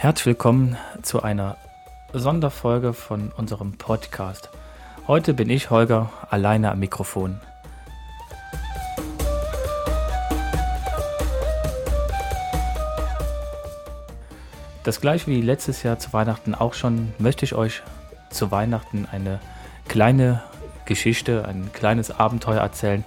[0.00, 1.58] Herzlich willkommen zu einer
[2.14, 4.48] Sonderfolge von unserem Podcast.
[5.06, 7.38] Heute bin ich, Holger, alleine am Mikrofon.
[14.84, 17.82] Das gleiche wie letztes Jahr zu Weihnachten auch schon, möchte ich euch
[18.30, 19.38] zu Weihnachten eine
[19.86, 20.42] kleine
[20.86, 23.04] Geschichte, ein kleines Abenteuer erzählen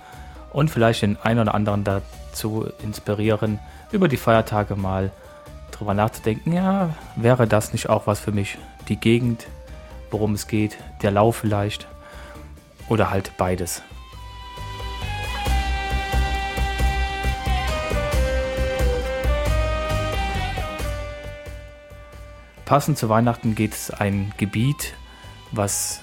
[0.52, 3.58] und vielleicht den einen oder anderen dazu inspirieren,
[3.92, 5.12] über die Feiertage mal
[5.84, 8.58] drüber nachzudenken, ja, wäre das nicht auch was für mich?
[8.88, 9.48] Die Gegend,
[10.12, 11.88] worum es geht, der Lauf vielleicht
[12.88, 13.82] oder halt beides.
[22.64, 24.94] Passend zu Weihnachten geht es ein Gebiet,
[25.52, 26.00] was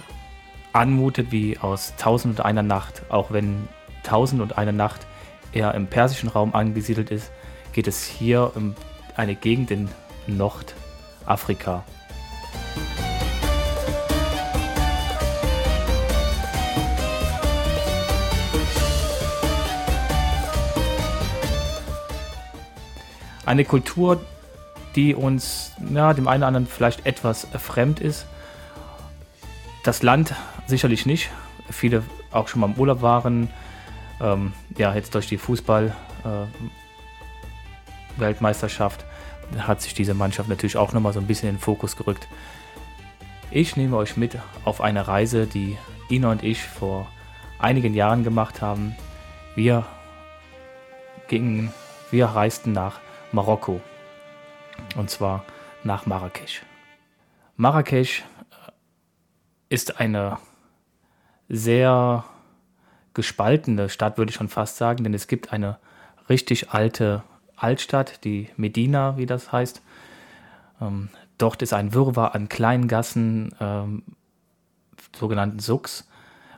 [0.74, 3.66] anmutet wie aus Tausend und einer Nacht, auch wenn
[4.02, 5.06] Tausend und eine Nacht
[5.52, 7.32] eher im persischen Raum angesiedelt ist,
[7.72, 8.74] geht es hier um
[9.16, 9.88] eine Gegend in
[10.26, 11.84] Nordafrika.
[23.46, 24.20] Eine Kultur,
[24.94, 28.26] die uns, ja, dem einen oder anderen vielleicht etwas fremd ist.
[29.82, 30.34] Das Land
[30.66, 31.30] sicherlich nicht.
[31.68, 33.50] Viele auch schon mal im Urlaub waren.
[34.20, 36.79] Ähm, ja, jetzt durch die Fußball-Weltmeisterschaft äh,
[39.58, 42.28] hat sich diese Mannschaft natürlich auch nochmal so ein bisschen in den Fokus gerückt.
[43.50, 45.76] Ich nehme euch mit auf eine Reise, die
[46.10, 47.08] Ina und ich vor
[47.58, 48.94] einigen Jahren gemacht haben.
[49.54, 49.84] Wir
[51.28, 51.72] gingen,
[52.10, 53.00] wir reisten nach
[53.32, 53.80] Marokko.
[54.96, 55.44] Und zwar
[55.84, 56.62] nach Marrakesch.
[57.56, 58.70] Marrakesch äh,
[59.68, 60.38] ist eine
[61.48, 62.24] sehr
[63.14, 65.78] gespaltene Stadt, würde ich schon fast sagen, denn es gibt eine
[66.28, 67.22] richtig alte
[67.62, 69.82] Altstadt, die Medina, wie das heißt.
[70.80, 71.08] Ähm,
[71.38, 74.02] dort ist ein Wirrwarr an kleinen Gassen, ähm,
[75.16, 76.08] sogenannten Sucks,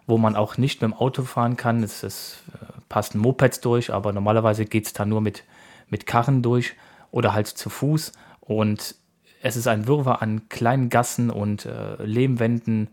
[0.06, 1.82] wo man auch nicht mit dem Auto fahren kann.
[1.82, 5.44] Es, es äh, passen Mopeds durch, aber normalerweise geht es da nur mit,
[5.88, 6.74] mit Karren durch
[7.10, 8.12] oder halt zu Fuß.
[8.40, 8.94] Und
[9.42, 12.88] es ist ein Wirrwarr an kleinen Gassen und äh, Lehmwänden.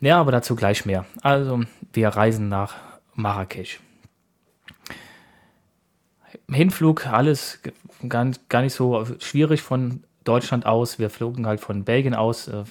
[0.00, 1.06] Ja, aber dazu gleich mehr.
[1.22, 1.60] Also,
[1.92, 2.74] wir reisen nach
[3.14, 3.80] Marrakesch.
[6.54, 7.60] Hinflug, alles
[8.08, 10.98] gar, gar nicht so schwierig von Deutschland aus.
[10.98, 12.48] Wir flogen halt von Belgien aus.
[12.48, 12.64] Äh,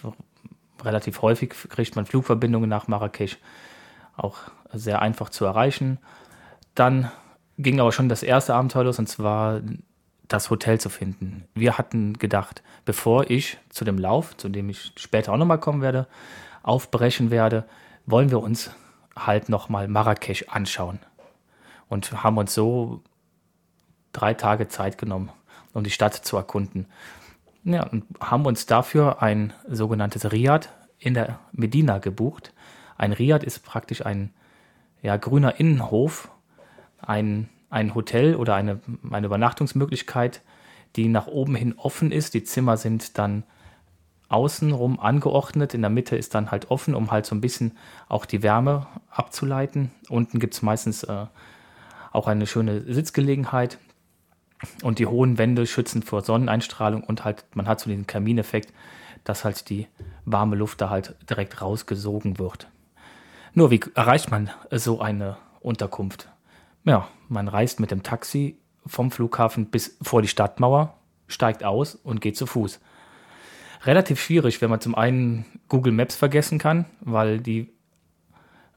[0.84, 3.38] relativ häufig kriegt man Flugverbindungen nach Marrakesch.
[4.16, 4.38] Auch
[4.74, 6.00] sehr einfach zu erreichen.
[6.76, 7.12] Dann
[7.58, 9.62] ging aber schon das erste Abenteuer los und zwar
[10.28, 11.44] das Hotel zu finden.
[11.54, 15.82] Wir hatten gedacht, bevor ich zu dem Lauf, zu dem ich später auch nochmal kommen
[15.82, 16.08] werde,
[16.64, 17.66] aufbrechen werde,
[18.06, 18.72] wollen wir uns
[19.16, 21.00] halt nochmal Marrakesch anschauen.
[21.90, 23.04] Und haben uns so
[24.14, 25.30] drei Tage Zeit genommen,
[25.74, 26.88] um die Stadt zu erkunden.
[27.64, 32.54] Ja, und haben uns dafür ein sogenanntes Riad in der Medina gebucht.
[32.98, 34.34] Ein Riad ist praktisch ein
[35.02, 36.30] ja, grüner Innenhof,
[37.00, 40.42] ein ein Hotel oder eine, eine Übernachtungsmöglichkeit,
[40.98, 42.34] die nach oben hin offen ist.
[42.34, 43.44] Die Zimmer sind dann
[44.28, 45.74] außenrum angeordnet.
[45.74, 47.78] In der Mitte ist dann halt offen, um halt so ein bisschen
[48.10, 49.92] auch die Wärme abzuleiten.
[50.10, 51.26] Unten gibt es meistens äh,
[52.12, 53.80] auch eine schöne Sitzgelegenheit.
[54.84, 58.74] Und die hohen Wände schützen vor Sonneneinstrahlung und halt, man hat so den Kamineffekt,
[59.24, 59.88] dass halt die
[60.26, 62.68] warme Luft da halt direkt rausgesogen wird.
[63.54, 66.30] Nur wie erreicht man so eine Unterkunft?
[66.84, 70.96] Ja, man reist mit dem Taxi vom Flughafen bis vor die Stadtmauer,
[71.28, 72.80] steigt aus und geht zu Fuß.
[73.84, 77.72] Relativ schwierig, wenn man zum einen Google Maps vergessen kann, weil die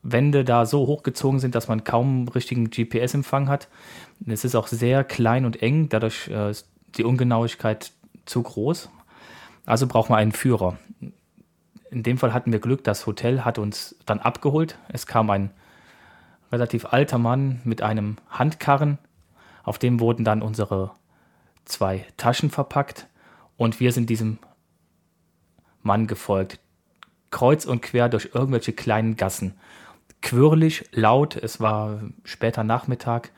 [0.05, 3.69] Wände da so hochgezogen sind, dass man kaum richtigen GPS-Empfang hat.
[4.27, 7.91] Es ist auch sehr klein und eng, dadurch äh, ist die Ungenauigkeit
[8.27, 8.91] zu groß.
[9.65, 10.79] Also braucht man einen Führer.
[11.91, 14.79] In dem Fall hatten wir Glück, das Hotel hat uns dann abgeholt.
[14.89, 15.51] Es kam ein
[16.53, 18.99] relativ alter Mann mit einem Handkarren.
[19.63, 20.93] Auf dem wurden dann unsere
[21.65, 23.09] zwei Taschen verpackt
[23.57, 24.39] und wir sind diesem
[25.83, 26.61] Mann gefolgt.
[27.31, 29.55] Kreuz und quer durch irgendwelche kleinen Gassen.
[30.25, 33.31] Quirlig, laut, es war später Nachmittag.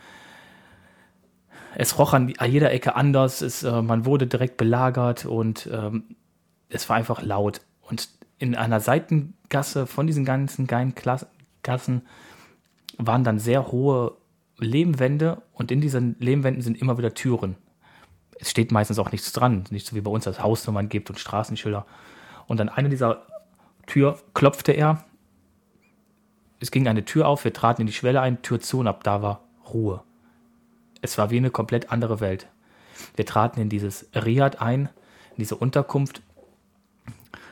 [1.75, 6.15] Es roch an jeder Ecke anders, es, äh, man wurde direkt belagert und ähm,
[6.69, 7.61] es war einfach laut.
[7.81, 10.95] Und in einer Seitengasse von diesen ganzen geilen
[11.65, 12.03] Gassen
[12.99, 14.17] waren dann sehr hohe
[14.57, 17.57] Lehmwände und in diesen Lehmwänden sind immer wieder Türen.
[18.39, 21.19] Es steht meistens auch nichts dran, nicht so wie bei uns das Hausnummern gibt und
[21.19, 21.85] Straßenschilder.
[22.47, 23.27] Und an einer dieser
[23.87, 25.05] Tür klopfte er.
[26.61, 29.05] Es ging eine Tür auf, wir traten in die Schwelle ein, Tür zu und ab
[29.05, 30.03] da war Ruhe.
[31.03, 32.49] Es war wie eine komplett andere Welt.
[33.15, 34.89] Wir traten in dieses Riad ein.
[35.33, 36.23] in diese Unterkunft.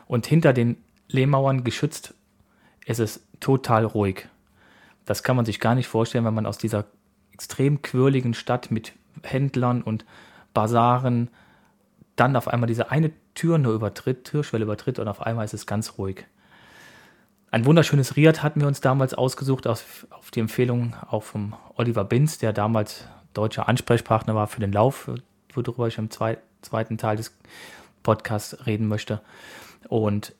[0.06, 0.76] Und hinter den
[1.08, 2.14] Lehmauern geschützt
[2.86, 4.26] ist es total ruhig.
[5.04, 6.86] Das kann man sich gar nicht vorstellen, wenn man aus dieser
[7.32, 8.92] extrem quirligen Stadt mit
[9.22, 10.04] Händlern und
[10.54, 11.28] Basaren
[12.16, 15.66] dann auf einmal diese eine Tür nur übertritt, Türschwelle übertritt und auf einmal ist es
[15.66, 16.26] ganz ruhig.
[17.54, 22.02] Ein wunderschönes Riad hatten wir uns damals ausgesucht, auf, auf die Empfehlung auch vom Oliver
[22.04, 25.08] Binz, der damals deutscher Ansprechpartner war für den Lauf,
[25.52, 27.32] worüber ich im zwei, zweiten Teil des
[28.02, 29.20] Podcasts reden möchte.
[29.86, 30.34] Und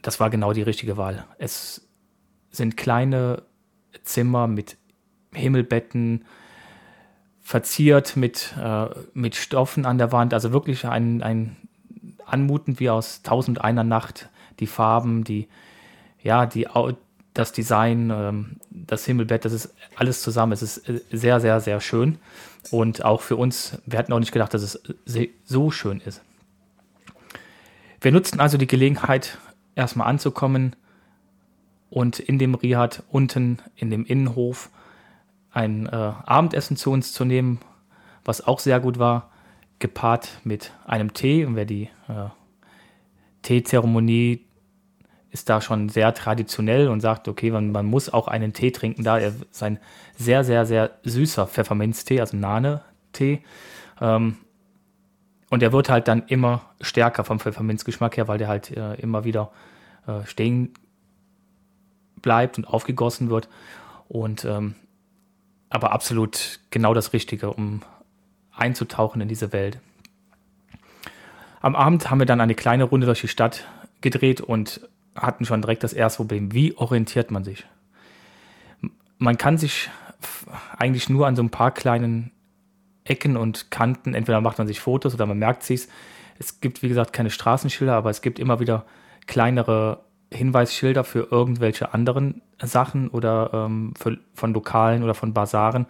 [0.00, 1.26] das war genau die richtige Wahl.
[1.36, 1.86] Es
[2.50, 3.42] sind kleine
[4.02, 4.78] Zimmer mit
[5.34, 6.24] Himmelbetten,
[7.42, 11.56] verziert mit, äh, mit Stoffen an der Wand, also wirklich ein, ein
[12.24, 14.30] anmutend wie aus Tausend einer Nacht.
[14.60, 15.46] Die Farben, die,
[16.24, 16.66] ja, die,
[17.34, 20.52] das Design, ähm, das Himmelbett, das ist alles zusammen.
[20.52, 22.18] Es ist äh, sehr, sehr, sehr schön.
[22.70, 24.82] Und auch für uns, wir hatten auch nicht gedacht, dass es
[25.44, 26.22] so schön ist.
[28.00, 29.38] Wir nutzten also die Gelegenheit,
[29.74, 30.76] erstmal anzukommen
[31.90, 34.70] und in dem Riad unten in dem Innenhof
[35.50, 37.60] ein äh, Abendessen zu uns zu nehmen,
[38.24, 39.30] was auch sehr gut war,
[39.78, 41.44] gepaart mit einem Tee.
[41.44, 42.28] Und wer die äh,
[43.42, 44.44] Teezeremonie
[45.34, 49.02] ist da schon sehr traditionell und sagt, okay, man, man muss auch einen Tee trinken,
[49.02, 49.80] da er ist ein
[50.16, 53.42] sehr, sehr, sehr süßer Pfefferminztee, also Nane-Tee.
[54.00, 54.36] Ähm,
[55.50, 59.24] und der wird halt dann immer stärker vom Pfefferminzgeschmack her, weil der halt äh, immer
[59.24, 59.50] wieder
[60.06, 60.72] äh, stehen
[62.22, 63.48] bleibt und aufgegossen wird.
[64.08, 64.76] Und ähm,
[65.68, 67.82] aber absolut genau das Richtige, um
[68.52, 69.80] einzutauchen in diese Welt.
[71.60, 73.66] Am Abend haben wir dann eine kleine Runde durch die Stadt
[74.00, 74.80] gedreht und
[75.14, 76.52] hatten schon direkt das erste Problem.
[76.52, 77.66] Wie orientiert man sich?
[79.18, 79.90] Man kann sich
[80.76, 82.30] eigentlich nur an so ein paar kleinen
[83.04, 85.88] Ecken und Kanten, entweder macht man sich Fotos oder man merkt sich
[86.38, 86.60] es.
[86.60, 88.84] gibt, wie gesagt, keine Straßenschilder, aber es gibt immer wieder
[89.26, 95.86] kleinere Hinweisschilder für irgendwelche anderen Sachen oder ähm, für, von Lokalen oder von Basaren.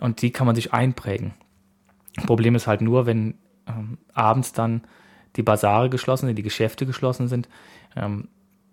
[0.00, 1.34] Und die kann man sich einprägen.
[2.26, 3.34] Problem ist halt nur, wenn
[3.66, 4.82] ähm, abends dann
[5.36, 7.48] die Basare geschlossen sind, die Geschäfte geschlossen sind,
[7.96, 8.28] ähm,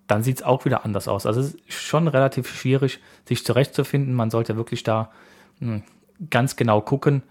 [0.08, 1.26] dann sieht es auch wieder anders aus.
[1.26, 4.14] Also es ist schon relativ schwierig, sich zurechtzufinden.
[4.14, 5.12] Man sollte wirklich da
[5.60, 5.84] mh, hm,
[6.30, 7.24] ganz genau gucken,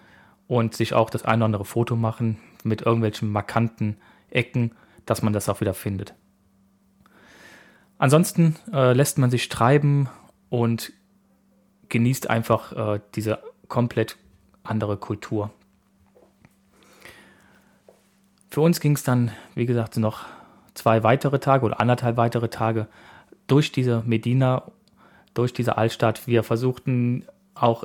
[0.50, 3.96] und sich auch das ein oder andere Foto machen mit irgendwelchen markanten
[4.30, 4.72] Ecken,
[5.06, 6.14] dass man das auch wieder findet.
[7.98, 10.08] Ansonsten äh, lässt man sich treiben
[10.48, 10.92] und
[11.88, 13.38] genießt einfach äh, diese
[13.68, 14.16] komplett
[14.64, 15.52] andere Kultur.
[18.48, 20.24] Für uns ging es dann, wie gesagt, noch
[20.74, 22.86] zwei weitere Tage oder anderthalb weitere Tage
[23.46, 24.62] durch diese Medina,
[25.34, 26.26] durch diese Altstadt.
[26.26, 27.24] Wir versuchten
[27.54, 27.84] auch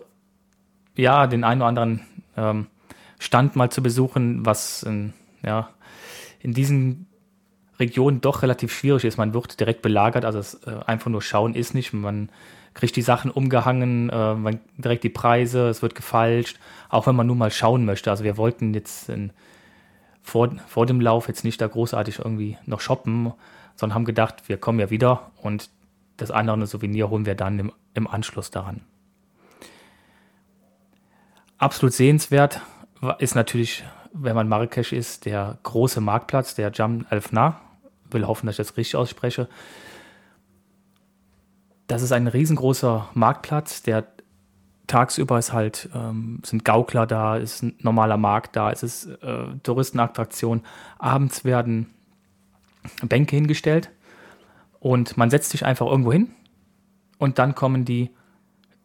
[0.95, 2.01] ja den einen oder anderen
[2.37, 2.67] ähm,
[3.19, 5.69] Stand mal zu besuchen, was in, ja,
[6.39, 7.07] in diesen
[7.79, 9.17] Regionen doch relativ schwierig ist.
[9.17, 11.93] Man wird direkt belagert, also es, äh, einfach nur schauen ist nicht.
[11.93, 12.29] Man
[12.73, 16.59] kriegt die Sachen umgehangen, äh, man, direkt die Preise, es wird gefalscht,
[16.89, 18.11] auch wenn man nur mal schauen möchte.
[18.11, 19.31] Also wir wollten jetzt in,
[20.25, 23.31] vor, vor dem Lauf jetzt nicht da großartig irgendwie noch shoppen,
[23.75, 25.69] sondern haben gedacht, wir kommen ja wieder und
[26.17, 28.81] das andere Souvenir holen wir dann im, im Anschluss daran.
[31.57, 32.61] Absolut sehenswert
[33.19, 37.61] ist natürlich, wenn man Marrakesch ist, der große Marktplatz, der Jam al-Fna.
[38.09, 39.47] Will hoffen, dass ich das richtig ausspreche.
[41.87, 44.07] Das ist ein riesengroßer Marktplatz, der
[44.87, 49.45] tagsüber ist halt, ähm, sind Gaukler da, ist ein normaler Markt da, es ist äh,
[49.63, 50.61] Touristenattraktion.
[50.99, 51.87] Abends werden
[53.01, 53.89] Bänke hingestellt
[54.79, 56.29] und man setzt sich einfach irgendwo hin
[57.17, 58.11] und dann kommen die,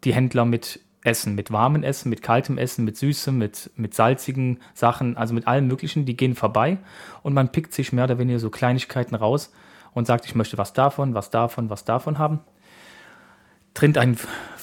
[0.04, 4.58] die Händler mit Essen, mit warmem Essen, mit kaltem Essen, mit süßem, mit, mit salzigen
[4.74, 6.78] Sachen, also mit allem Möglichen, die gehen vorbei
[7.22, 9.52] und man pickt sich mehr oder weniger so Kleinigkeiten raus
[9.92, 12.40] und sagt, ich möchte was davon, was davon, was davon haben.
[13.72, 14.18] Trinkt einen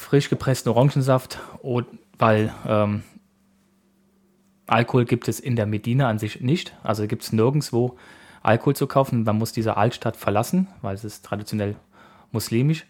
[0.08, 1.40] frisch gepressten Orangensaft,
[2.18, 3.04] weil ähm,
[4.66, 6.74] Alkohol gibt es in der Medina an sich nicht.
[6.84, 7.98] Also gibt es nirgendwo
[8.42, 9.24] Alkohol zu kaufen.
[9.24, 11.76] Man muss diese Altstadt verlassen, weil es ist traditionell
[12.32, 12.86] muslimisch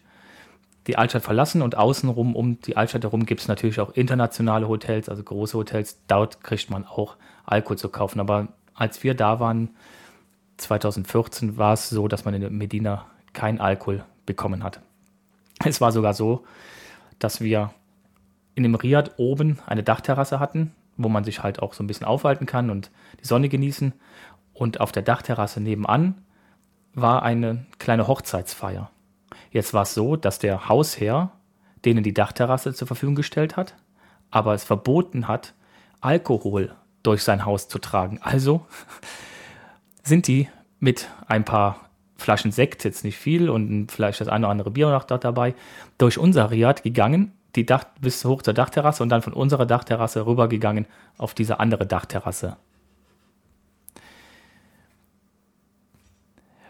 [0.88, 5.10] die Altstadt verlassen und außenrum um die Altstadt herum gibt es natürlich auch internationale Hotels,
[5.10, 6.00] also große Hotels.
[6.08, 8.20] Dort kriegt man auch Alkohol zu kaufen.
[8.20, 9.68] Aber als wir da waren,
[10.56, 14.80] 2014, war es so, dass man in Medina kein Alkohol bekommen hat.
[15.64, 16.44] Es war sogar so,
[17.18, 17.72] dass wir
[18.54, 22.06] in dem Riad oben eine Dachterrasse hatten, wo man sich halt auch so ein bisschen
[22.06, 23.92] aufhalten kann und die Sonne genießen.
[24.52, 26.22] Und auf der Dachterrasse nebenan
[26.94, 28.90] war eine kleine Hochzeitsfeier.
[29.50, 31.32] Jetzt war es so, dass der Hausherr
[31.84, 33.76] denen die Dachterrasse zur Verfügung gestellt hat,
[34.30, 35.54] aber es verboten hat,
[36.00, 38.18] Alkohol durch sein Haus zu tragen.
[38.22, 38.66] Also
[40.02, 40.48] sind die
[40.80, 41.87] mit ein paar
[42.18, 45.54] Flaschen Sekt, jetzt nicht viel und vielleicht das eine oder andere Bier noch dabei,
[45.96, 50.26] durch unser Riad gegangen, die Dach bis hoch zur Dachterrasse und dann von unserer Dachterrasse
[50.26, 52.56] rübergegangen auf diese andere Dachterrasse.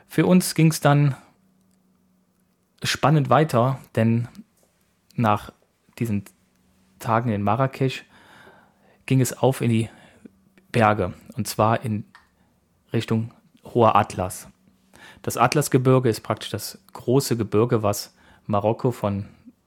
[0.07, 1.17] Für uns ging es dann
[2.83, 4.29] spannend weiter, denn
[5.15, 5.53] nach
[5.99, 6.25] diesen
[6.99, 8.05] Tagen in Marrakesch
[9.07, 9.89] ging es auf in die
[10.73, 12.05] Berge und zwar in
[12.93, 13.33] Richtung
[13.65, 14.49] Hoher Atlas.
[15.29, 18.15] Das Atlasgebirge ist praktisch das große Gebirge, was
[18.47, 19.27] Marokko von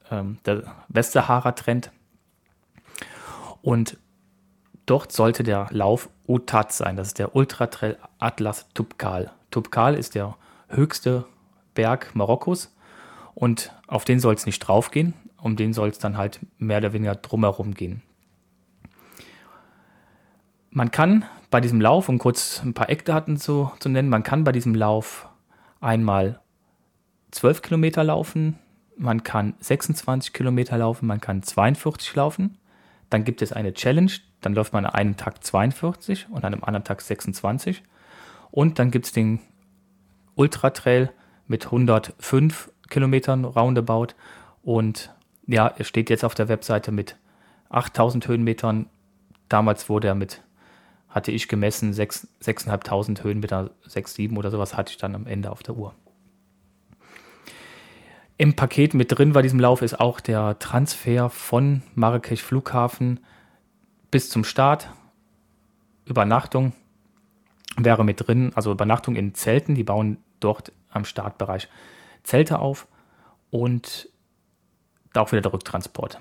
[0.09, 1.91] ähm, der Westsahara trennt.
[3.61, 3.97] Und
[4.87, 6.95] dort sollte der Lauf Utat sein.
[6.95, 9.33] Das ist der Ultra Trail Atlas Tubkal.
[9.51, 10.35] Tubkal ist der
[10.67, 11.25] höchste
[11.75, 12.75] Berg Marokkos
[13.35, 16.93] und auf den soll es nicht draufgehen, um den soll es dann halt mehr oder
[16.93, 18.01] weniger drumherum gehen.
[20.71, 24.43] Man kann bei diesem Lauf, um kurz ein paar Eckdaten zu, zu nennen, man kann
[24.43, 25.27] bei diesem Lauf
[25.81, 26.39] einmal
[27.31, 28.59] 12 Kilometer laufen,
[28.97, 32.57] man kann 26 Kilometer laufen, man kann 42 laufen.
[33.09, 34.11] Dann gibt es eine Challenge,
[34.41, 37.83] dann läuft man an einem Tag 42 und an einem anderen Tag 26.
[38.51, 39.39] Und dann gibt es den
[40.35, 41.11] Ultra Trail
[41.47, 44.13] mit 105 Kilometern roundabout.
[44.61, 45.13] Und
[45.47, 47.17] ja, er steht jetzt auf der Webseite mit
[47.69, 48.87] 8000 Höhenmetern.
[49.49, 50.41] Damals wurde er mit
[51.11, 55.61] hatte ich gemessen, 6.500 Höhenmeter, 6, 7 oder sowas hatte ich dann am Ende auf
[55.61, 55.93] der Uhr.
[58.37, 63.19] Im Paket mit drin bei diesem Lauf ist auch der Transfer von Marrakesch Flughafen
[64.09, 64.89] bis zum Start.
[66.05, 66.73] Übernachtung
[67.77, 69.75] wäre mit drin, also Übernachtung in Zelten.
[69.75, 71.67] Die bauen dort am Startbereich
[72.23, 72.87] Zelte auf
[73.51, 74.09] und
[75.13, 76.19] auch wieder der Rücktransport.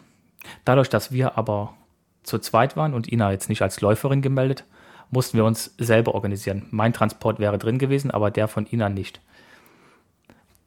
[0.64, 1.74] Dadurch, dass wir aber
[2.22, 4.64] zu zweit waren und Ina jetzt nicht als Läuferin gemeldet,
[5.10, 6.66] mussten wir uns selber organisieren.
[6.70, 9.20] Mein Transport wäre drin gewesen, aber der von Ina nicht.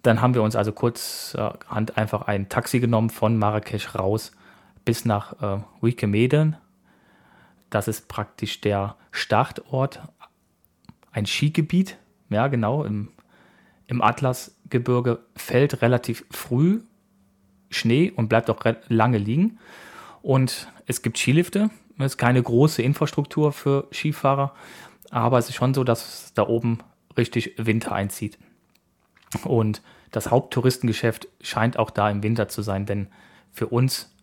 [0.02, 4.34] Dann haben wir uns also kurzhand einfach ein Taxi genommen von Marrakesch raus
[4.84, 6.58] bis nach äh, Wikemeden.
[7.70, 10.02] Das ist praktisch der Startort,
[11.12, 11.98] ein Skigebiet.
[12.30, 13.10] Ja, genau, im,
[13.88, 16.82] im Atlasgebirge fällt relativ früh
[17.70, 18.60] Schnee und bleibt auch
[18.90, 19.60] lange liegen.
[20.22, 24.54] Und es gibt Skilifte, es ist keine große Infrastruktur für Skifahrer,
[25.12, 26.80] aber es ist schon so, dass da oben
[27.18, 28.38] richtig Winter einzieht.
[29.44, 29.82] Und
[30.12, 33.08] das Haupttouristengeschäft scheint auch da im Winter zu sein, denn
[33.52, 34.16] für uns,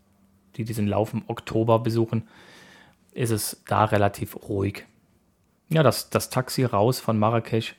[0.57, 2.29] die diesen Lauf im Oktober besuchen,
[3.13, 4.87] ist es da relativ ruhig.
[5.69, 7.77] Ja, das, das Taxi raus von Marrakesch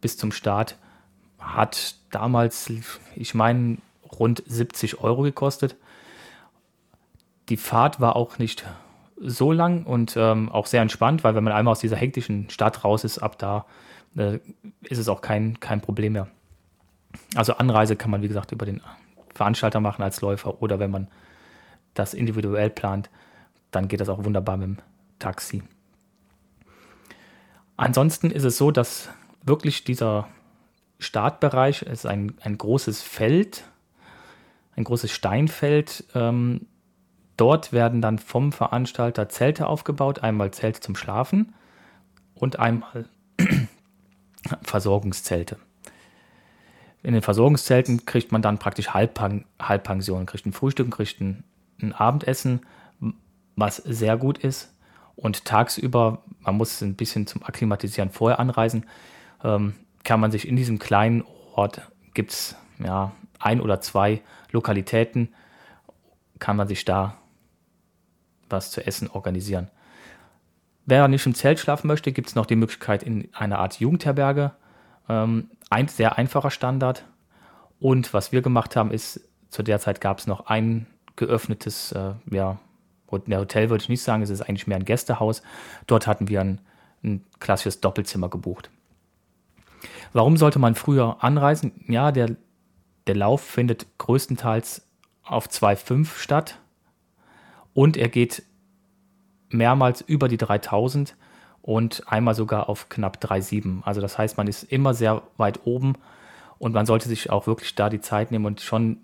[0.00, 0.78] bis zum Start
[1.38, 2.70] hat damals,
[3.16, 3.78] ich meine,
[4.18, 5.76] rund 70 Euro gekostet.
[7.48, 8.64] Die Fahrt war auch nicht
[9.16, 12.84] so lang und ähm, auch sehr entspannt, weil wenn man einmal aus dieser hektischen Stadt
[12.84, 13.66] raus ist, ab da
[14.16, 14.38] äh,
[14.82, 16.28] ist es auch kein, kein Problem mehr.
[17.34, 18.80] Also Anreise kann man, wie gesagt, über den
[19.34, 21.08] Veranstalter machen als Läufer oder wenn man
[21.94, 23.10] das individuell plant,
[23.70, 24.78] dann geht das auch wunderbar mit dem
[25.18, 25.62] Taxi.
[27.76, 29.08] Ansonsten ist es so, dass
[29.42, 30.28] wirklich dieser
[30.98, 33.64] Startbereich ist ein, ein großes Feld,
[34.76, 36.66] ein großes Steinfeld, ähm,
[37.36, 41.54] Dort werden dann vom Veranstalter Zelte aufgebaut, einmal Zelte zum Schlafen
[42.34, 43.08] und einmal
[44.62, 45.58] Versorgungszelte.
[47.02, 51.44] In den Versorgungszelten kriegt man dann praktisch Halbpang Halbpension, kriegt ein Frühstück, kriegt ein,
[51.82, 52.60] ein Abendessen,
[53.56, 54.72] was sehr gut ist.
[55.16, 58.86] Und tagsüber, man muss ein bisschen zum Akklimatisieren vorher anreisen,
[59.44, 61.24] ähm, kann man sich in diesem kleinen
[61.54, 61.82] Ort,
[62.14, 65.32] gibt es ja, ein oder zwei Lokalitäten,
[66.38, 67.16] kann man sich da
[68.54, 69.70] was zu essen organisieren.
[70.86, 74.52] Wer nicht im Zelt schlafen möchte, gibt es noch die Möglichkeit in einer Art Jugendherberge.
[75.08, 77.04] Ähm, ein sehr einfacher Standard.
[77.80, 82.12] Und was wir gemacht haben, ist, zu der Zeit gab es noch ein geöffnetes, äh,
[82.30, 82.58] ja,
[83.10, 85.42] Hotel würde ich nicht sagen, es ist eigentlich mehr ein Gästehaus.
[85.86, 86.60] Dort hatten wir ein,
[87.02, 88.70] ein klassisches Doppelzimmer gebucht.
[90.12, 91.84] Warum sollte man früher anreisen?
[91.86, 92.36] Ja, der,
[93.06, 94.86] der Lauf findet größtenteils
[95.22, 96.58] auf 2,5 statt.
[97.74, 98.42] Und er geht
[99.50, 101.16] mehrmals über die 3000
[101.62, 103.82] und einmal sogar auf knapp 3,7.
[103.82, 105.94] Also das heißt, man ist immer sehr weit oben
[106.58, 108.98] und man sollte sich auch wirklich da die Zeit nehmen und schon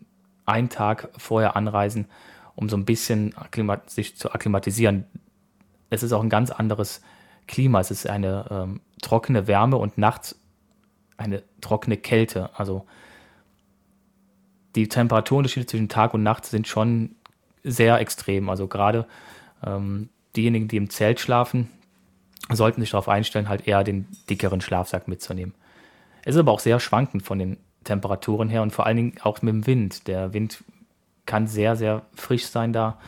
[0.47, 2.07] einen Tag vorher anreisen,
[2.55, 3.35] um so ein bisschen
[3.87, 5.05] sich zu akklimatisieren.
[5.89, 7.03] Es ist auch ein ganz anderes
[7.47, 7.81] Klima.
[7.81, 10.39] Es ist eine ähm, trockene Wärme und nachts
[11.17, 12.51] eine trockene Kälte.
[12.59, 12.87] Also
[14.75, 17.17] die Temperaturunterschiede zwischen Tag und Nacht sind schon
[17.63, 18.49] sehr extrem.
[18.49, 19.07] Also gerade
[19.65, 21.71] ähm, diejenigen, die im Zelt schlafen
[22.53, 25.55] sollten sich darauf einstellen, halt eher den dickeren Schlafsack mitzunehmen.
[26.25, 29.41] Es ist aber auch sehr schwankend von den Temperaturen her und vor allen Dingen auch
[29.43, 30.07] mit dem Wind.
[30.07, 30.63] Der Wind
[31.27, 32.99] kann sehr, sehr frisch sein da.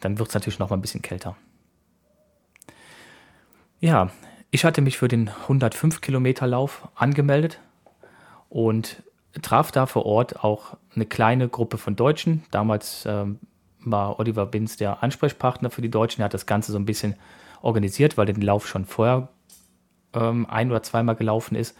[0.00, 1.36] Dann wird es natürlich noch mal ein bisschen kälter.
[3.80, 4.10] Ja,
[4.50, 7.60] ich hatte mich für den 105 Kilometer Lauf angemeldet
[8.48, 9.02] und
[9.40, 12.42] traf da vor Ort auch eine kleine Gruppe von Deutschen.
[12.50, 13.38] Damals ähm,
[13.84, 16.22] war Oliver Binz der Ansprechpartner für die Deutschen.
[16.22, 17.16] Er hat das Ganze so ein bisschen
[17.62, 19.28] organisiert, weil der Lauf schon vorher
[20.14, 21.76] ähm, ein- oder zweimal gelaufen ist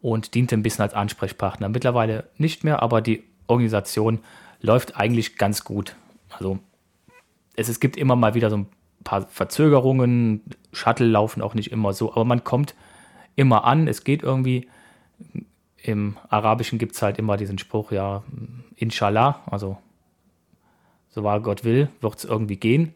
[0.00, 1.68] und diente ein bisschen als Ansprechpartner.
[1.68, 4.20] Mittlerweile nicht mehr, aber die Organisation
[4.60, 5.96] läuft eigentlich ganz gut.
[6.30, 6.58] Also
[7.56, 8.66] es, es gibt immer mal wieder so ein
[9.04, 10.42] paar Verzögerungen,
[10.72, 12.74] Shuttle laufen auch nicht immer so, aber man kommt
[13.36, 14.68] immer an, es geht irgendwie.
[15.82, 18.22] Im Arabischen gibt es halt immer diesen Spruch, ja,
[18.76, 19.78] Inshallah, also
[21.10, 22.94] so wahr Gott will, wird es irgendwie gehen.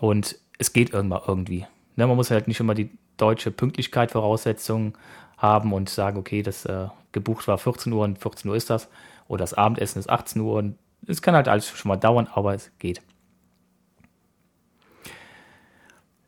[0.00, 1.66] Und es geht irgendwann irgendwie.
[1.96, 4.94] Ne, man muss halt nicht immer die deutsche Pünktlichkeit Voraussetzungen
[5.36, 8.88] haben und sagen, okay, das äh, gebucht war 14 Uhr und 14 Uhr ist das.
[9.28, 10.54] Oder das Abendessen ist 18 Uhr.
[10.54, 13.02] Und es kann halt alles schon mal dauern, aber es geht.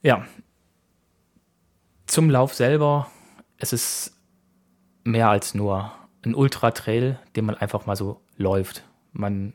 [0.02, 0.24] Ja.
[2.06, 3.10] Zum Lauf selber,
[3.58, 4.16] es ist
[5.02, 5.92] mehr als nur
[6.22, 8.84] ein Ultra-Trail, den man einfach mal so läuft.
[9.12, 9.54] Man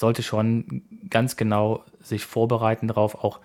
[0.00, 3.40] sollte schon ganz genau sich vorbereiten darauf, auch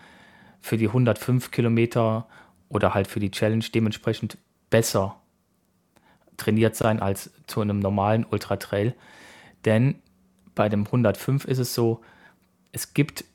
[0.62, 2.28] für die 105 Kilometer
[2.70, 4.38] oder halt für die Challenge dementsprechend
[4.70, 5.18] besser
[6.38, 8.96] trainiert sein als zu einem normalen Ultra Trail.
[9.64, 9.96] Denn
[10.56, 12.02] bei dem 105 ist es so,
[12.72, 13.26] es gibt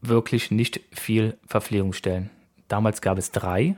[0.00, 2.30] wirklich nicht viel Verpflegungsstellen.
[2.68, 3.76] Damals gab es drei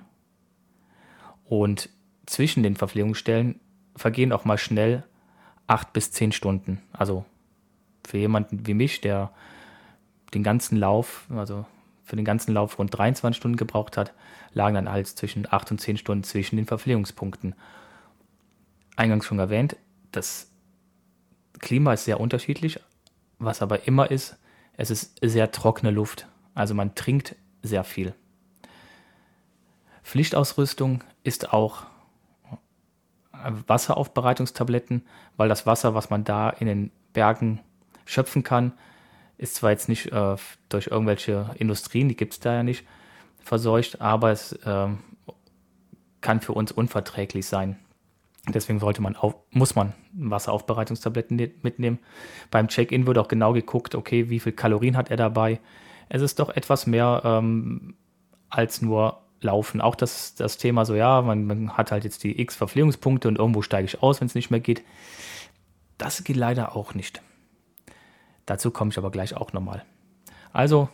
[1.45, 1.89] und
[2.27, 3.61] zwischen den Verpflegungsstellen
[3.95, 5.05] vergehen auch mal schnell
[5.67, 6.83] acht bis zehn Stunden.
[6.93, 7.25] Also
[8.07, 9.33] für jemanden wie mich, der
[10.33, 11.67] den ganzen Lauf, also
[12.05, 14.13] für den ganzen Lauf rund 23 Stunden gebraucht hat,
[14.53, 17.55] lagen dann alles zwischen 8 und 10 Stunden zwischen den Verpflegungspunkten.
[18.97, 19.77] Eingangs schon erwähnt,
[20.13, 20.51] das
[21.59, 22.81] Klima ist sehr unterschiedlich,
[23.39, 24.39] was aber immer ist,
[24.77, 26.29] es ist sehr trockene Luft.
[26.55, 28.15] Also man trinkt sehr viel.
[30.03, 31.83] Pflichtausrüstung ist auch
[33.67, 35.05] Wasseraufbereitungstabletten,
[35.37, 37.61] weil das Wasser, was man da in den Bergen
[38.07, 38.73] schöpfen kann,
[39.37, 40.37] ist zwar jetzt nicht äh,
[40.71, 42.87] durch irgendwelche Industrien, die gibt es da ja nicht,
[43.39, 44.89] verseucht, aber es äh,
[46.23, 47.77] kann für uns unverträglich sein.
[48.49, 51.99] Deswegen sollte man auf, muss man Wasseraufbereitungstabletten mitnehmen.
[52.51, 55.61] Beim Check-in wird auch genau geguckt, okay, wie viel Kalorien hat er dabei.
[56.09, 57.97] Es ist doch etwas mehr ähm,
[58.49, 59.81] als nur Laufen.
[59.81, 63.39] Auch das, das Thema so, ja, man, man hat halt jetzt die X Verpflegungspunkte und
[63.39, 64.83] irgendwo steige ich aus, wenn es nicht mehr geht.
[65.99, 67.21] Das geht leider auch nicht.
[68.47, 69.85] Dazu komme ich aber gleich auch nochmal.
[70.53, 70.89] Also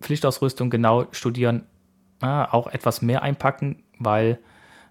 [0.00, 1.66] Pflichtausrüstung genau studieren,
[2.20, 4.38] äh, auch etwas mehr einpacken, weil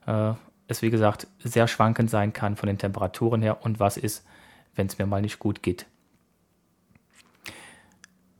[0.08, 0.34] äh,
[0.68, 4.26] es wie gesagt sehr schwankend sein kann von den Temperaturen her und was ist,
[4.76, 5.86] wenn es mir mal nicht gut geht.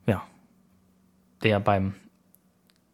[0.06, 0.24] Ja,
[1.44, 1.94] der beim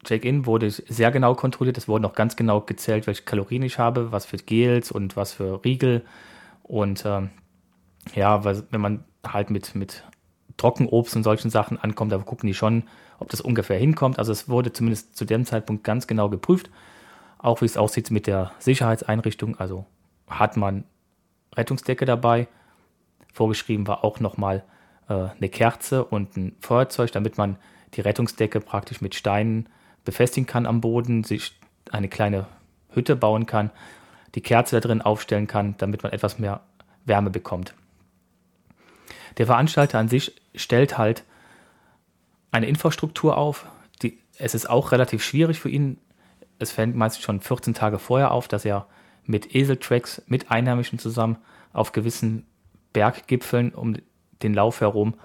[0.03, 1.77] Check-in wurde sehr genau kontrolliert.
[1.77, 5.34] Es wurde noch ganz genau gezählt, welche Kalorien ich habe, was für Gels und was
[5.34, 6.06] für Riegel.
[6.63, 7.30] Und ähm,
[8.15, 10.03] ja, wenn man halt mit, mit
[10.58, 12.84] Trockenobst und solchen Sachen ankommt, da gucken die schon,
[13.20, 14.20] ob das ungefähr hinkommt.
[14.20, 16.70] Also es wurde zumindest zu dem Zeitpunkt ganz genau geprüft,
[17.38, 19.60] auch wie es aussieht mit der Sicherheitseinrichtung.
[19.60, 19.86] Also
[20.28, 20.84] hat man
[21.56, 22.48] Rettungsdecke dabei.
[23.34, 24.63] Vorgeschrieben war auch nochmal
[25.10, 27.58] äh, eine Kerze und ein Feuerzeug, damit man
[27.93, 29.70] die Rettungsdecke praktisch mit Steinen
[30.06, 31.54] befestigen kann am Boden, sich
[31.91, 32.48] eine kleine
[32.89, 33.72] Hütte bauen kann,
[34.36, 36.62] die Kerze da drin aufstellen kann, damit man etwas mehr
[37.06, 37.74] Wärme bekommt.
[39.38, 41.23] Der Veranstalter an sich stellt halt
[42.52, 43.67] eine Infrastruktur auf.
[44.02, 45.97] Die, es ist auch relativ schwierig für ihn.
[46.60, 48.88] Es fängt meistens schon 14 Tage vorher auf, dass er
[49.26, 51.38] mit Eseltracks, mit Einheimischen zusammen
[51.73, 52.45] auf gewissen
[52.93, 53.97] Berggipfeln um
[54.41, 55.15] den Lauf herum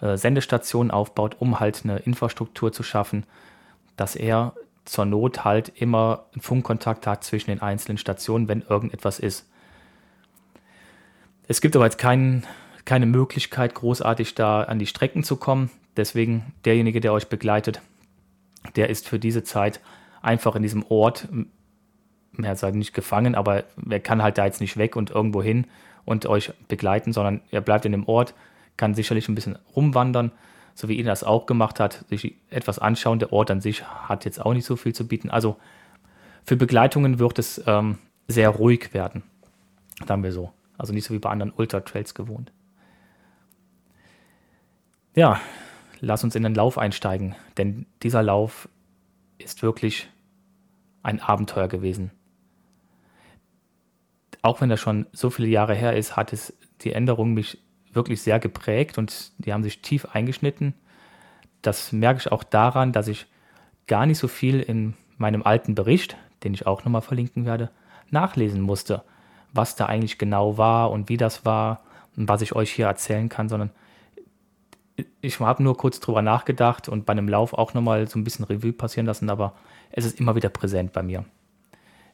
[0.00, 3.24] äh, Sendestationen aufbaut, um halt eine Infrastruktur zu schaffen,
[3.96, 4.54] dass er
[4.84, 9.48] zur Not halt immer einen Funkkontakt hat zwischen den einzelnen Stationen, wenn irgendetwas ist.
[11.46, 12.46] Es gibt aber jetzt keinen
[12.84, 15.70] keine Möglichkeit, großartig da an die Strecken zu kommen.
[15.96, 17.80] Deswegen derjenige, der euch begleitet,
[18.76, 19.80] der ist für diese Zeit
[20.22, 21.28] einfach in diesem Ort,
[22.40, 25.66] er halt nicht gefangen, aber er kann halt da jetzt nicht weg und irgendwo hin
[26.04, 28.34] und euch begleiten, sondern er bleibt in dem Ort,
[28.76, 30.32] kann sicherlich ein bisschen rumwandern,
[30.74, 33.18] so wie ihn das auch gemacht hat, sich etwas anschauen.
[33.18, 35.28] Der Ort an sich hat jetzt auch nicht so viel zu bieten.
[35.28, 35.56] Also
[36.44, 39.22] für Begleitungen wird es ähm, sehr ruhig werden,
[40.06, 40.52] sagen wir so.
[40.78, 42.50] Also nicht so wie bei anderen Ultra-Trails gewohnt.
[45.14, 45.40] Ja,
[46.00, 48.68] lass uns in den Lauf einsteigen, denn dieser Lauf
[49.36, 50.08] ist wirklich
[51.02, 52.12] ein Abenteuer gewesen.
[54.40, 57.58] Auch wenn das schon so viele Jahre her ist, hat es die Änderung mich
[57.92, 60.72] wirklich sehr geprägt und die haben sich tief eingeschnitten.
[61.60, 63.26] Das merke ich auch daran, dass ich
[63.86, 67.70] gar nicht so viel in meinem alten Bericht, den ich auch nochmal verlinken werde,
[68.10, 69.02] nachlesen musste,
[69.52, 71.82] was da eigentlich genau war und wie das war
[72.16, 73.70] und was ich euch hier erzählen kann, sondern
[75.20, 78.44] ich habe nur kurz drüber nachgedacht und bei einem Lauf auch nochmal so ein bisschen
[78.44, 79.54] Revue passieren lassen, aber
[79.90, 81.24] es ist immer wieder präsent bei mir.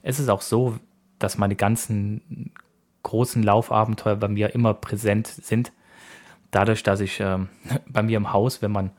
[0.03, 0.79] Es ist auch so,
[1.19, 2.53] dass meine ganzen
[3.03, 5.73] großen Laufabenteuer bei mir immer präsent sind.
[6.51, 7.39] Dadurch, dass ich äh,
[7.89, 8.91] bei mir im Haus, wenn man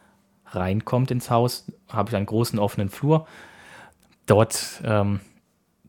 [0.48, 3.28] reinkommt ins Haus, habe ich einen großen offenen Flur.
[4.26, 5.20] Dort ähm,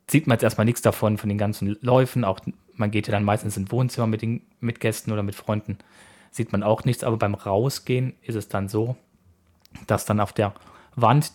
[0.09, 2.24] sieht man jetzt erstmal nichts davon, von den ganzen Läufen.
[2.24, 2.40] Auch
[2.74, 5.79] man geht ja dann meistens ins Wohnzimmer mit den mit Gästen oder mit Freunden
[6.31, 8.97] sieht man auch nichts, aber beim Rausgehen ist es dann so,
[9.87, 10.55] dass dann auf der
[10.97, 11.33] Wand,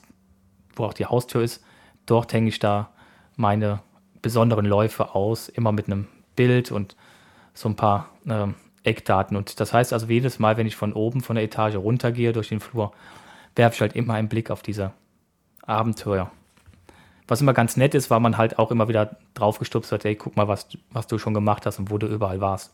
[0.76, 1.64] wo auch die Haustür ist,
[2.06, 2.90] dort hänge ich da
[3.36, 3.82] meine
[4.22, 6.96] besonderen Läufe aus, immer mit einem Bild und
[7.54, 8.48] so ein paar äh,
[8.84, 9.38] Eckdaten.
[9.38, 12.50] Und das heißt also, jedes Mal, wenn ich von oben von der Etage runtergehe durch
[12.50, 12.92] den Flur,
[13.56, 14.92] werfe ich halt immer einen Blick auf diese
[15.62, 16.32] Abenteuer.
[17.28, 20.36] Was immer ganz nett ist, weil man halt auch immer wieder draufgestupst hat, ey, guck
[20.36, 22.74] mal, was, was du schon gemacht hast und wo du überall warst.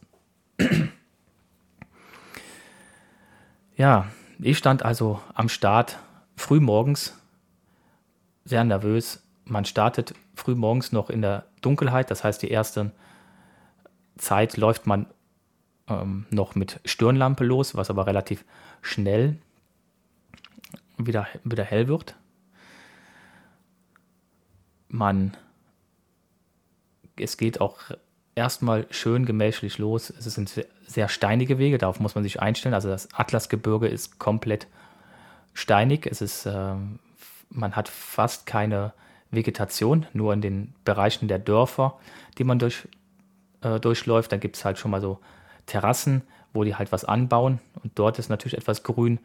[3.76, 5.98] Ja, ich stand also am Start
[6.36, 7.18] früh morgens,
[8.44, 9.24] sehr nervös.
[9.46, 12.92] Man startet früh morgens noch in der Dunkelheit, das heißt, die erste
[14.18, 15.08] Zeit läuft man
[15.88, 18.46] ähm, noch mit Stirnlampe los, was aber relativ
[18.82, 19.38] schnell
[20.98, 22.16] wieder, wieder hell wird.
[24.90, 25.36] Man,
[27.16, 27.80] es geht auch
[28.42, 30.10] erstmal schön gemächlich los.
[30.10, 32.74] Es sind sehr steinige Wege, darauf muss man sich einstellen.
[32.74, 34.68] Also das Atlasgebirge ist komplett
[35.54, 36.08] steinig.
[36.08, 36.74] Es ist, äh,
[37.50, 38.94] man hat fast keine
[39.30, 42.00] Vegetation, nur in den Bereichen der Dörfer,
[42.40, 42.88] die man durch,
[43.62, 44.32] äh, durchläuft.
[44.32, 45.20] Da gibt es halt schon mal so
[45.68, 47.60] Terrassen, wo die halt was anbauen.
[47.84, 49.20] Und dort ist natürlich etwas grün.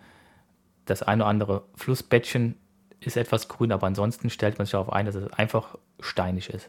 [0.85, 2.55] Das eine oder andere Flussbettchen
[3.01, 6.69] ist etwas grün, aber ansonsten stellt man sich darauf ein, dass es einfach steinig ist.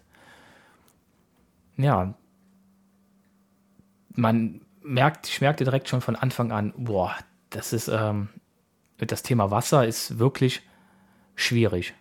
[1.78, 2.16] Ja,
[4.18, 7.16] man merkt, ich merkte direkt schon von Anfang an, boah,
[7.50, 8.30] das ist, ähm,
[8.98, 10.64] das Thema Wasser ist wirklich
[11.36, 11.94] schwierig.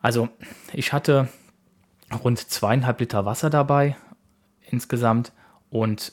[0.00, 0.28] Also,
[0.72, 1.28] ich hatte
[2.24, 3.96] rund zweieinhalb Liter Wasser dabei
[4.70, 5.32] insgesamt
[5.70, 6.12] und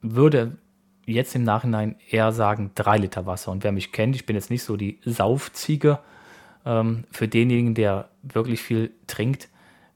[0.00, 0.58] würde
[1.04, 3.50] jetzt im Nachhinein eher sagen drei Liter Wasser.
[3.50, 5.98] Und wer mich kennt, ich bin jetzt nicht so die Saufziege.
[6.64, 9.48] Ähm, für denjenigen, der wirklich viel trinkt,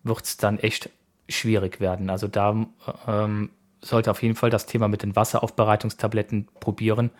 [0.02, 0.90] wird es dann echt
[1.30, 2.10] schwierig werden.
[2.10, 2.66] Also da
[3.06, 7.10] ähm, sollte auf jeden Fall das Thema mit den Wasseraufbereitungstabletten probieren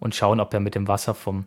[0.00, 1.46] und schauen, ob er mit dem Wasser vom,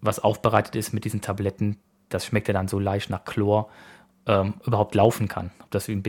[0.00, 1.76] was aufbereitet ist mit diesen Tabletten,
[2.08, 3.68] das schmeckt ja dann so leicht nach Chlor,
[4.26, 6.02] ähm, überhaupt laufen kann, ob das ihn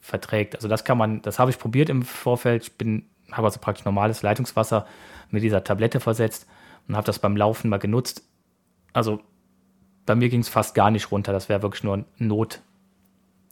[0.00, 0.54] verträgt.
[0.54, 2.64] Also das kann man, das habe ich probiert im Vorfeld.
[2.64, 4.86] Ich bin, habe also praktisch normales Leitungswasser
[5.30, 6.46] mit dieser Tablette versetzt
[6.88, 8.24] und habe das beim Laufen mal genutzt.
[8.92, 9.20] Also
[10.04, 11.32] bei mir ging es fast gar nicht runter.
[11.32, 12.60] Das wäre wirklich nur ein Not,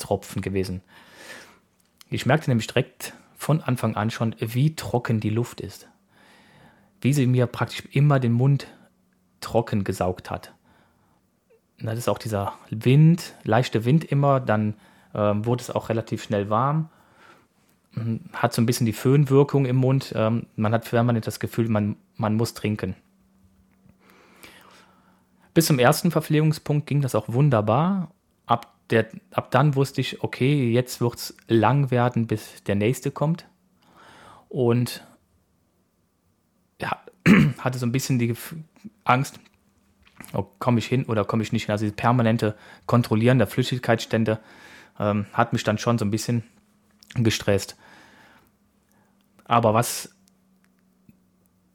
[0.00, 0.82] Tropfen gewesen.
[2.10, 5.88] Ich merkte nämlich direkt von Anfang an schon, wie trocken die Luft ist.
[7.00, 8.66] Wie sie mir praktisch immer den Mund
[9.40, 10.52] trocken gesaugt hat.
[11.78, 14.74] Das ist auch dieser Wind, leichte Wind immer, dann
[15.14, 16.90] äh, wurde es auch relativ schnell warm.
[18.32, 20.12] Hat so ein bisschen die Föhnwirkung im Mund.
[20.14, 22.94] Ähm, man hat permanent das Gefühl, man, man muss trinken.
[25.54, 28.12] Bis zum ersten Verpflegungspunkt ging das auch wunderbar.
[28.90, 33.12] Ab der, ab dann wusste ich, okay, jetzt wird es lang werden, bis der nächste
[33.12, 33.46] kommt.
[34.48, 35.06] Und
[36.80, 36.98] ja,
[37.58, 38.34] hatte so ein bisschen die
[39.04, 39.38] Angst,
[40.32, 41.72] oh, komme ich hin oder komme ich nicht hin.
[41.72, 44.40] Also dieses permanente Kontrollieren der Flüssigkeitsstände
[44.98, 46.42] ähm, hat mich dann schon so ein bisschen
[47.14, 47.76] gestresst.
[49.44, 50.16] Aber was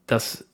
[0.06, 0.46] das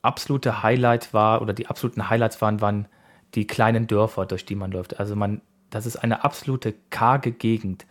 [0.00, 2.88] absolute Highlight war oder die absoluten Highlights waren, waren
[3.34, 4.98] die kleinen Dörfer, durch die man läuft.
[4.98, 7.86] Also man das ist eine absolute karge Gegend.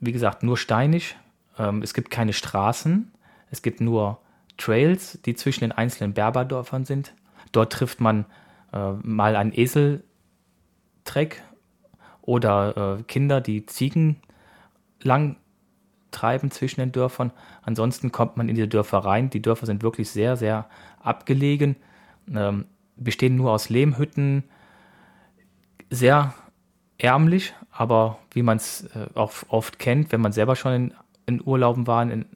[0.00, 1.16] Wie gesagt, nur steinig.
[1.58, 3.12] Ähm, es gibt keine Straßen.
[3.50, 4.20] Es gibt nur
[4.56, 7.14] Trails, die zwischen den einzelnen Berberdörfern sind.
[7.52, 8.24] Dort trifft man
[8.72, 11.42] äh, mal einen Eseltreck
[12.22, 14.16] oder äh, Kinder, die Ziegen
[15.02, 15.36] lang
[16.10, 17.32] treiben zwischen den Dörfern.
[17.62, 19.30] Ansonsten kommt man in diese Dörfer rein.
[19.30, 20.68] Die Dörfer sind wirklich sehr, sehr
[21.00, 21.76] abgelegen,
[22.34, 24.44] ähm, bestehen nur aus Lehmhütten,
[25.90, 26.34] sehr
[26.98, 30.94] ärmlich, aber wie man es äh, auch oft kennt, wenn man selber schon in,
[31.26, 32.26] in Urlauben war, in,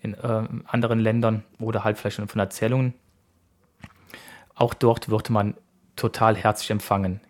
[0.00, 2.94] in äh, anderen Ländern oder halt vielleicht schon von Erzählungen,
[4.54, 5.54] auch dort wird man
[5.96, 7.20] total herzlich empfangen.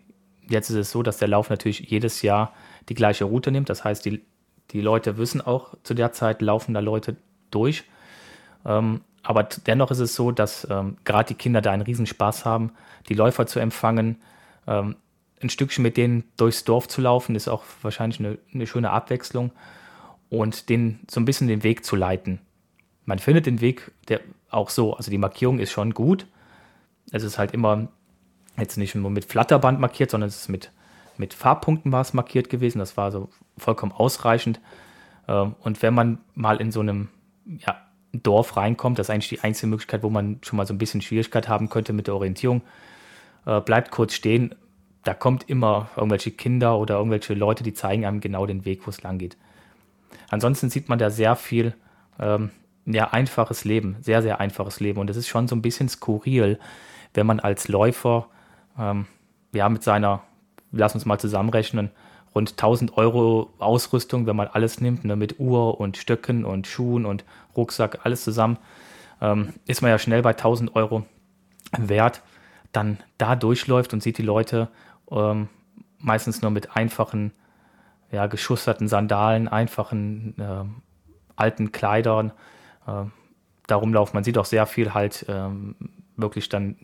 [0.47, 2.53] jetzt ist es so, dass der Lauf natürlich jedes Jahr
[2.89, 3.69] die gleiche Route nimmt.
[3.69, 4.23] Das heißt, die,
[4.71, 7.15] die Leute wissen auch, zu der Zeit laufen da Leute
[7.51, 7.83] durch.
[8.65, 12.73] Ähm, aber dennoch ist es so, dass ähm, gerade die Kinder da einen Riesenspaß haben,
[13.09, 14.21] die Läufer zu empfangen.
[14.67, 14.95] Ähm,
[15.45, 19.51] ein Stückchen mit denen durchs Dorf zu laufen, ist auch wahrscheinlich eine, eine schöne Abwechslung
[20.29, 22.39] und den so ein bisschen den Weg zu leiten.
[23.05, 26.27] Man findet den Weg der auch so, also die Markierung ist schon gut.
[27.11, 27.89] Es ist halt immer
[28.57, 30.71] jetzt nicht nur mit Flatterband markiert, sondern es ist mit,
[31.17, 32.79] mit Farbpunkten war es markiert gewesen.
[32.79, 34.59] Das war so vollkommen ausreichend.
[35.27, 37.09] Ähm, und wenn man mal in so einem
[37.45, 37.77] ja,
[38.13, 41.01] Dorf reinkommt, das ist eigentlich die einzige Möglichkeit, wo man schon mal so ein bisschen
[41.01, 42.61] Schwierigkeit haben könnte mit der Orientierung,
[43.45, 44.55] äh, bleibt kurz stehen.
[45.05, 48.89] Da kommt immer irgendwelche Kinder oder irgendwelche Leute, die zeigen einem genau den Weg, wo
[48.89, 49.37] es lang geht.
[50.29, 51.75] Ansonsten sieht man da sehr viel
[52.19, 52.49] ähm,
[52.85, 54.99] ja, einfaches Leben, sehr, sehr einfaches Leben.
[54.99, 56.59] Und es ist schon so ein bisschen skurril,
[57.13, 58.27] wenn man als Läufer
[58.79, 59.05] ähm,
[59.53, 60.23] ja, mit seiner,
[60.71, 61.91] lass uns mal zusammenrechnen,
[62.33, 67.05] rund 1000 Euro Ausrüstung, wenn man alles nimmt, ne, mit Uhr und Stöcken und Schuhen
[67.05, 67.23] und
[67.55, 68.57] Rucksack, alles zusammen,
[69.21, 71.05] ähm, ist man ja schnell bei 1000 Euro
[71.77, 72.21] wert,
[72.71, 74.67] dann da durchläuft und sieht die Leute
[75.11, 75.49] ähm,
[75.99, 77.31] meistens nur mit einfachen,
[78.11, 80.63] ja, geschusterten Sandalen, einfachen äh,
[81.35, 82.31] alten Kleidern
[82.87, 83.05] äh,
[83.67, 84.15] darum laufen.
[84.15, 85.75] Man sieht auch sehr viel halt ähm,
[86.15, 86.77] wirklich dann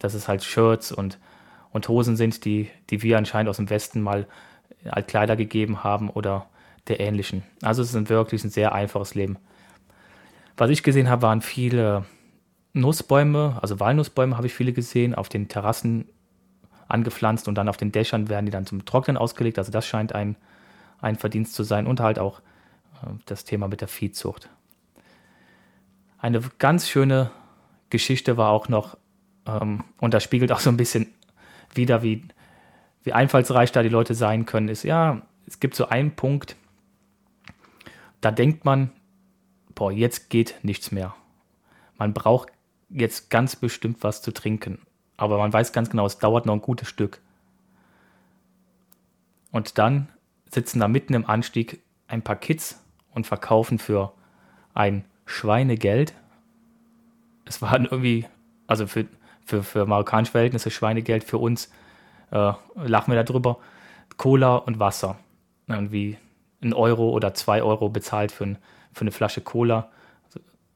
[0.00, 1.18] dass es halt Shirts und,
[1.70, 4.26] und Hosen sind, die, die wir anscheinend aus dem Westen mal
[4.84, 6.46] als Kleider gegeben haben oder
[6.88, 7.44] der ähnlichen.
[7.62, 9.38] Also es ist wirklich ein sehr einfaches Leben.
[10.56, 12.04] Was ich gesehen habe, waren viele
[12.72, 16.08] Nussbäume, also Walnussbäume habe ich viele gesehen, auf den Terrassen
[16.90, 19.58] angepflanzt und dann auf den Dächern werden die dann zum Trocknen ausgelegt.
[19.58, 20.36] Also das scheint ein,
[21.00, 22.40] ein Verdienst zu sein und halt auch
[23.02, 24.48] äh, das Thema mit der Viehzucht.
[26.18, 27.30] Eine ganz schöne
[27.88, 28.96] Geschichte war auch noch
[29.46, 31.06] ähm, und das spiegelt auch so ein bisschen
[31.74, 32.24] wieder, wie,
[33.02, 36.56] wie einfallsreich da die Leute sein können, ist, ja, es gibt so einen Punkt,
[38.20, 38.92] da denkt man,
[39.74, 41.14] boah, jetzt geht nichts mehr.
[41.96, 42.50] Man braucht
[42.88, 44.80] jetzt ganz bestimmt was zu trinken.
[45.20, 47.20] Aber man weiß ganz genau, es dauert noch ein gutes Stück.
[49.52, 50.08] Und dann
[50.50, 54.12] sitzen da mitten im Anstieg ein paar Kids und verkaufen für
[54.74, 56.14] ein Schweinegeld.
[57.44, 58.26] Es waren irgendwie,
[58.66, 59.06] also für
[59.50, 61.70] für, für marokkanische Verhältnisse Schweinegeld, für uns
[62.30, 63.58] äh, lachen wir darüber.
[64.16, 65.18] Cola und Wasser.
[65.66, 66.16] Irgendwie
[66.62, 68.58] ein Euro oder zwei Euro bezahlt für, ein,
[68.92, 69.90] für eine Flasche Cola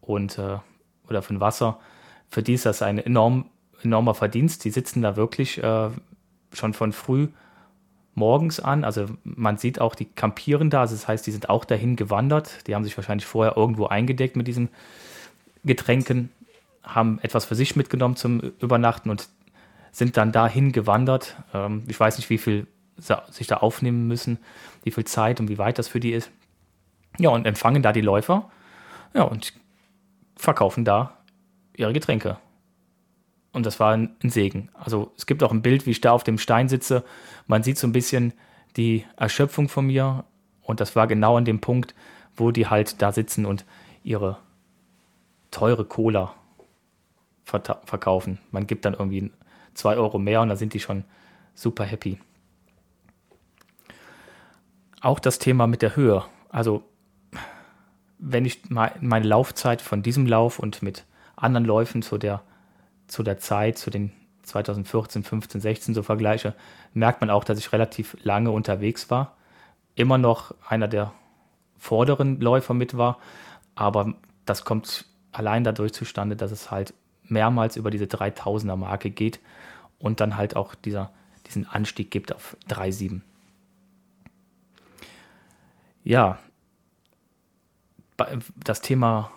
[0.00, 0.58] und, äh,
[1.08, 1.78] oder für ein Wasser.
[2.28, 3.46] Für die ist das ein enorm,
[3.84, 4.64] enormer Verdienst.
[4.64, 5.90] Die sitzen da wirklich äh,
[6.52, 7.28] schon von früh
[8.14, 8.84] morgens an.
[8.84, 10.80] Also man sieht auch, die kampieren da.
[10.82, 12.66] Also das heißt, die sind auch dahin gewandert.
[12.66, 14.68] Die haben sich wahrscheinlich vorher irgendwo eingedeckt mit diesen
[15.64, 16.30] Getränken
[16.82, 19.28] haben etwas für sich mitgenommen zum Übernachten und
[19.90, 21.36] sind dann dahin gewandert.
[21.54, 22.66] Ähm, ich weiß nicht, wie viel
[22.96, 24.38] sich da aufnehmen müssen,
[24.84, 26.30] wie viel Zeit und wie weit das für die ist.
[27.18, 28.50] Ja, und empfangen da die Läufer.
[29.14, 29.52] Ja, und
[30.36, 31.16] verkaufen da
[31.76, 32.36] ihre Getränke.
[33.54, 34.68] Und das war ein, Segen.
[34.74, 37.04] Also es gibt auch ein Bild, wie ich da auf dem Stein sitze.
[37.46, 38.34] Man sieht so ein bisschen
[38.76, 40.24] die Erschöpfung von mir.
[40.60, 41.94] Und das war genau an dem Punkt,
[42.36, 43.64] wo die halt da sitzen und
[44.02, 44.38] ihre
[45.52, 46.34] teure Cola
[47.44, 48.40] verkaufen.
[48.50, 49.30] Man gibt dann irgendwie
[49.74, 51.04] zwei Euro mehr und da sind die schon
[51.54, 52.18] super happy.
[55.00, 56.24] Auch das Thema mit der Höhe.
[56.48, 56.82] Also,
[58.18, 61.04] wenn ich meine Laufzeit von diesem Lauf und mit
[61.36, 62.42] anderen Läufen zu der,
[63.06, 64.12] zu der Zeit, zu den
[64.42, 66.54] 2014, 15, 16 so vergleiche,
[66.92, 69.36] merkt man auch, dass ich relativ lange unterwegs war.
[69.94, 71.12] Immer noch einer der
[71.78, 73.18] vorderen Läufer mit war,
[73.74, 74.14] aber
[74.44, 79.40] das kommt allein dadurch zustande, dass es halt mehrmals über diese 3000er Marke geht
[79.98, 81.10] und dann halt auch dieser,
[81.46, 83.20] diesen Anstieg gibt auf 3,7.
[86.04, 86.38] Ja,
[88.62, 89.30] das Thema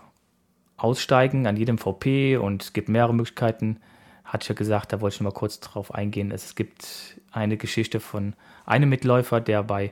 [0.77, 3.79] Aussteigen an jedem VP und es gibt mehrere Möglichkeiten,
[4.23, 6.31] hatte ich ja gesagt, da wollte ich noch mal kurz drauf eingehen.
[6.31, 8.33] Es gibt eine Geschichte von
[8.65, 9.91] einem Mitläufer, der bei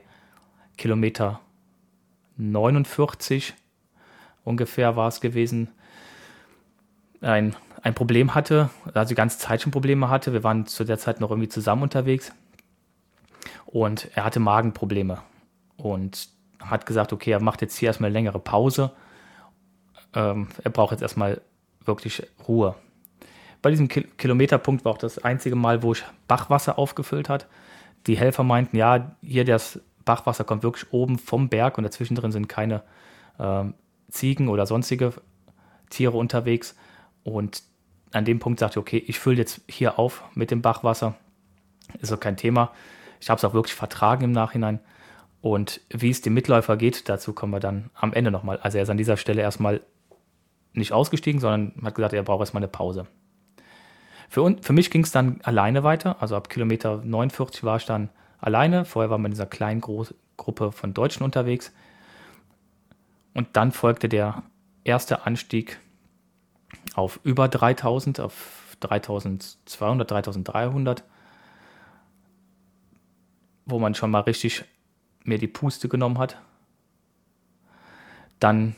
[0.76, 1.40] Kilometer
[2.36, 3.54] 49
[4.44, 5.68] ungefähr war es gewesen,
[7.20, 10.32] ein ein Problem hatte, also die ganze Zeit schon Probleme hatte.
[10.32, 12.32] Wir waren zu der Zeit noch irgendwie zusammen unterwegs
[13.64, 15.18] und er hatte Magenprobleme
[15.76, 18.90] und hat gesagt, okay, er macht jetzt hier erstmal eine längere Pause.
[20.16, 21.40] Ähm, er braucht jetzt erstmal
[21.84, 22.74] wirklich Ruhe.
[23.62, 27.46] Bei diesem Ki Kilometerpunkt war auch das einzige Mal, wo ich Bachwasser aufgefüllt hat.
[28.06, 32.32] Die Helfer meinten, ja, hier das Bachwasser kommt wirklich oben vom Berg und dazwischen drin
[32.32, 32.82] sind keine
[33.38, 33.64] äh,
[34.08, 35.12] Ziegen oder sonstige
[35.90, 36.76] Tiere unterwegs.
[37.22, 37.62] Und
[38.12, 41.14] an dem Punkt sagte ich, okay, ich fülle jetzt hier auf mit dem Bachwasser
[42.00, 42.72] ist auch kein Thema.
[43.20, 44.80] Ich habe es auch wirklich vertragen im Nachhinein.
[45.40, 48.58] Und wie es dem Mitläufer geht, dazu kommen wir dann am Ende nochmal.
[48.58, 49.80] Also er ist an dieser Stelle erstmal
[50.76, 53.06] nicht ausgestiegen, sondern hat gesagt, er braucht erstmal eine Pause.
[54.28, 56.20] Für, für mich ging es dann alleine weiter.
[56.20, 58.84] Also ab Kilometer 49 war ich dann alleine.
[58.84, 61.72] Vorher war man in dieser kleinen Gro Gruppe von Deutschen unterwegs.
[63.32, 64.42] Und dann folgte der
[64.84, 65.80] erste Anstieg
[66.94, 71.04] auf über 3000, auf 3200, 3300,
[73.64, 74.64] wo man schon mal richtig
[75.24, 76.40] mir die Puste genommen hat.
[78.38, 78.76] Dann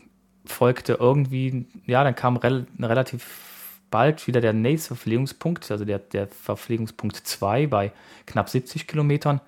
[0.48, 3.48] folgte irgendwie, ja, dann kam rel relativ
[3.90, 7.92] bald wieder der nächste Verpflegungspunkt, also der, der Verpflegungspunkt 2 bei
[8.26, 9.40] knapp 70 Kilometern.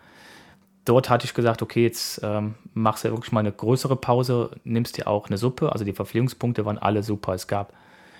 [0.85, 4.97] Dort hatte ich gesagt, okay, jetzt ähm, machst du wirklich mal eine größere Pause, nimmst
[4.97, 5.73] dir auch eine Suppe.
[5.73, 7.35] Also die Verpflegungspunkte waren alle super.
[7.35, 7.75] Es gab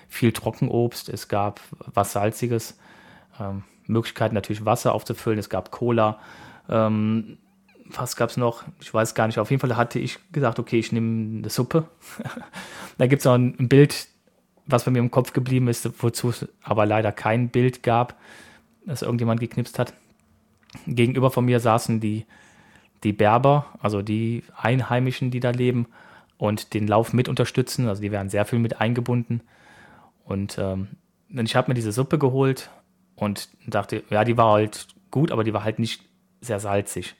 [0.07, 2.77] viel Trockenobst, es gab was Salziges,
[3.39, 6.19] ähm, Möglichkeiten natürlich Wasser aufzufüllen, es gab Cola.
[6.69, 7.37] Ähm,
[7.95, 8.63] was gab es noch?
[8.79, 9.39] Ich weiß gar nicht.
[9.39, 11.87] Auf jeden Fall hatte ich gesagt, okay, ich nehme eine Suppe.
[12.97, 14.07] da gibt es noch ein Bild,
[14.65, 18.19] was bei mir im Kopf geblieben ist, wozu es aber leider kein Bild gab,
[18.85, 19.93] das irgendjemand geknipst hat.
[20.87, 22.25] Gegenüber von mir saßen die,
[23.03, 25.87] die Berber, also die Einheimischen, die da leben
[26.37, 27.87] und den Lauf mit unterstützen.
[27.87, 29.41] Also die werden sehr viel mit eingebunden.
[30.23, 30.87] Und ähm,
[31.29, 32.69] ich habe mir diese Suppe geholt
[33.15, 36.01] und dachte, ja, die war halt gut, aber die war halt nicht
[36.41, 37.15] sehr salzig.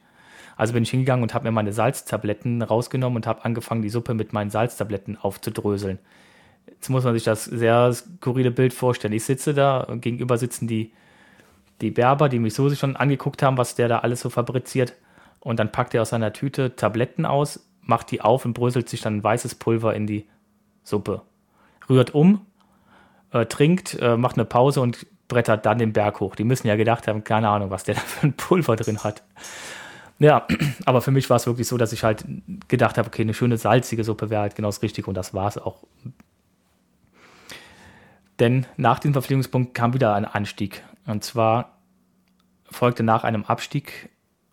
[0.58, 4.14] Also bin ich hingegangen und habe mir meine Salztabletten rausgenommen und habe angefangen, die Suppe
[4.14, 6.00] mit meinen Salztabletten aufzudröseln.
[6.68, 9.14] Jetzt muss man sich das sehr skurrile Bild vorstellen.
[9.14, 10.92] Ich sitze da gegenüber sitzen die,
[11.82, 14.94] die Berber, die mich so schon angeguckt haben, was der da alles so fabriziert.
[15.40, 19.02] Und dann packt er aus seiner Tüte Tabletten aus, macht die auf und bröselt sich
[19.02, 20.28] dann weißes Pulver in die
[20.84, 21.24] Suppe.
[21.90, 22.46] Rührt um,
[23.32, 26.36] äh, trinkt, äh, macht eine Pause und brettert dann den Berg hoch.
[26.36, 29.24] Die müssen ja gedacht haben, keine Ahnung, was der da für ein Pulver drin hat.
[30.22, 30.46] Ja,
[30.86, 32.24] aber für mich war es wirklich so, dass ich halt
[32.68, 35.48] gedacht habe, okay, eine schöne salzige Suppe wäre halt genau das Richtige und das war
[35.48, 35.84] es auch.
[38.40, 40.84] Denn nach dem Verpflegungspunkt kam wieder ein Anstieg.
[41.08, 41.80] Und zwar
[42.70, 44.10] folgte nach einem Abstieg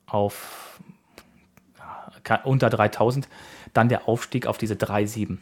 [0.07, 0.81] auf
[2.45, 3.29] unter 3000
[3.75, 5.37] dann der Aufstieg auf diese 3,7.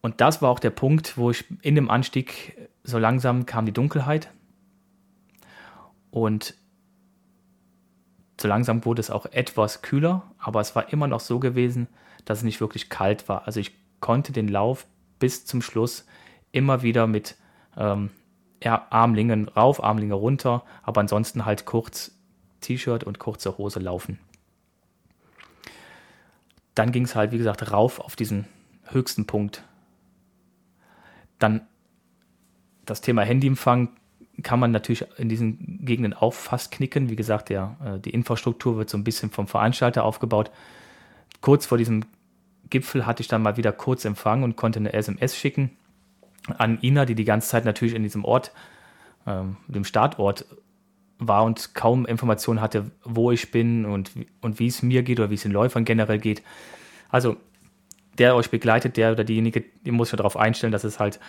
[0.00, 3.72] Und das war auch der Punkt, wo ich in dem Anstieg so langsam kam die
[3.72, 4.30] Dunkelheit.
[6.10, 6.54] Und
[8.44, 11.88] so langsam wurde es auch etwas kühler, aber es war immer noch so gewesen,
[12.26, 13.46] dass es nicht wirklich kalt war.
[13.46, 14.86] Also ich konnte den Lauf
[15.18, 16.04] bis zum Schluss
[16.52, 17.36] immer wieder mit
[17.74, 18.10] ähm,
[18.62, 22.18] Armlingen rauf, Armlinge runter, aber ansonsten halt kurz
[22.60, 24.18] T-Shirt und kurze Hose laufen.
[26.74, 28.44] Dann ging es halt, wie gesagt, rauf auf diesen
[28.88, 29.64] höchsten Punkt.
[31.38, 31.66] Dann
[32.84, 33.88] das Thema Handyempfang
[34.42, 37.08] kann man natürlich in diesen Gegenden auch fast knicken.
[37.08, 40.50] Wie gesagt, ja, äh, die Infrastruktur wird so ein bisschen vom Veranstalter aufgebaut.
[41.40, 42.04] Kurz vor diesem
[42.70, 45.70] Gipfel hatte ich dann mal wieder kurz Empfang und konnte eine SMS schicken
[46.58, 48.52] an Ina, die die ganze Zeit natürlich in diesem Ort,
[49.26, 50.46] ähm, dem Startort
[51.18, 55.30] war und kaum Informationen hatte, wo ich bin und, und wie es mir geht oder
[55.30, 56.42] wie es den Läufern generell geht.
[57.08, 57.36] Also
[58.18, 61.20] der euch begleitet, der oder diejenige, die muss schon darauf einstellen, dass es halt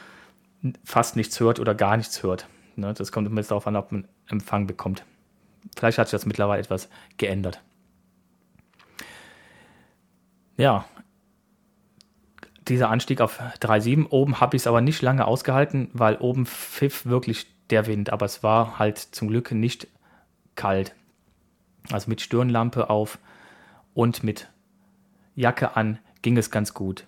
[0.84, 2.48] fast nichts hört oder gar nichts hört.
[2.78, 2.94] Ne?
[2.94, 5.04] Das kommt immer darauf an, ob man Empfang bekommt.
[5.76, 7.62] Vielleicht hat sich das mittlerweile etwas geändert.
[10.58, 10.86] Ja,
[12.68, 14.08] dieser Anstieg auf 3,7.
[14.10, 18.26] Oben habe ich es aber nicht lange ausgehalten, weil oben pfiff wirklich der Wind, aber
[18.26, 19.88] es war halt zum Glück nicht
[20.56, 20.96] kalt.
[21.92, 23.20] Also mit Stirnlampe auf
[23.94, 24.50] und mit
[25.36, 27.06] Jacke an ging es ganz gut.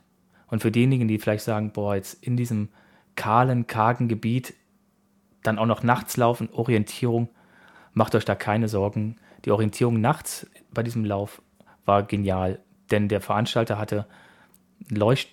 [0.48, 2.70] Und für diejenigen, die vielleicht sagen, boah, jetzt in diesem
[3.16, 4.54] kahlen, kargen Gebiet
[5.44, 7.30] dann auch noch nachts laufen, Orientierung,
[7.94, 9.18] macht euch da keine Sorgen.
[9.46, 11.42] Die Orientierung nachts bei diesem Lauf
[11.86, 12.60] war genial,
[12.92, 14.06] denn der Veranstalter hatte
[14.90, 15.30] Leucht,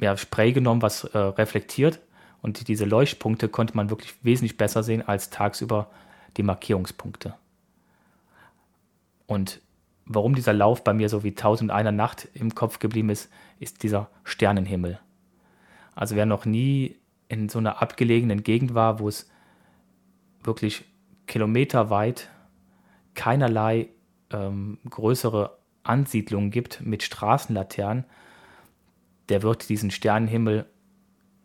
[0.00, 2.00] ja, Spray genommen, was äh, reflektiert
[2.40, 5.90] und diese Leuchtpunkte konnte man wirklich wesentlich besser sehen als tagsüber
[6.36, 7.34] die Markierungspunkte.
[9.26, 9.60] Und
[10.06, 13.82] warum dieser Lauf bei mir so wie tausend einer Nacht im Kopf geblieben ist, ist
[13.82, 15.00] dieser Sternenhimmel.
[15.94, 16.96] Also wer noch nie
[17.28, 19.28] in so einer abgelegenen Gegend war, wo es
[20.48, 20.84] wirklich
[21.28, 22.28] kilometerweit
[23.14, 23.90] keinerlei
[24.30, 28.04] ähm, größere Ansiedlungen gibt mit Straßenlaternen,
[29.28, 30.66] der wird diesen Sternenhimmel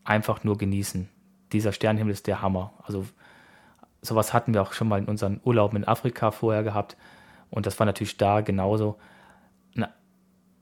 [0.03, 1.09] einfach nur genießen.
[1.51, 2.73] Dieser Sternenhimmel ist der Hammer.
[2.83, 3.05] Also
[4.01, 6.97] sowas hatten wir auch schon mal in unseren Urlauben in Afrika vorher gehabt
[7.49, 8.97] und das war natürlich da genauso.
[9.75, 9.93] Na,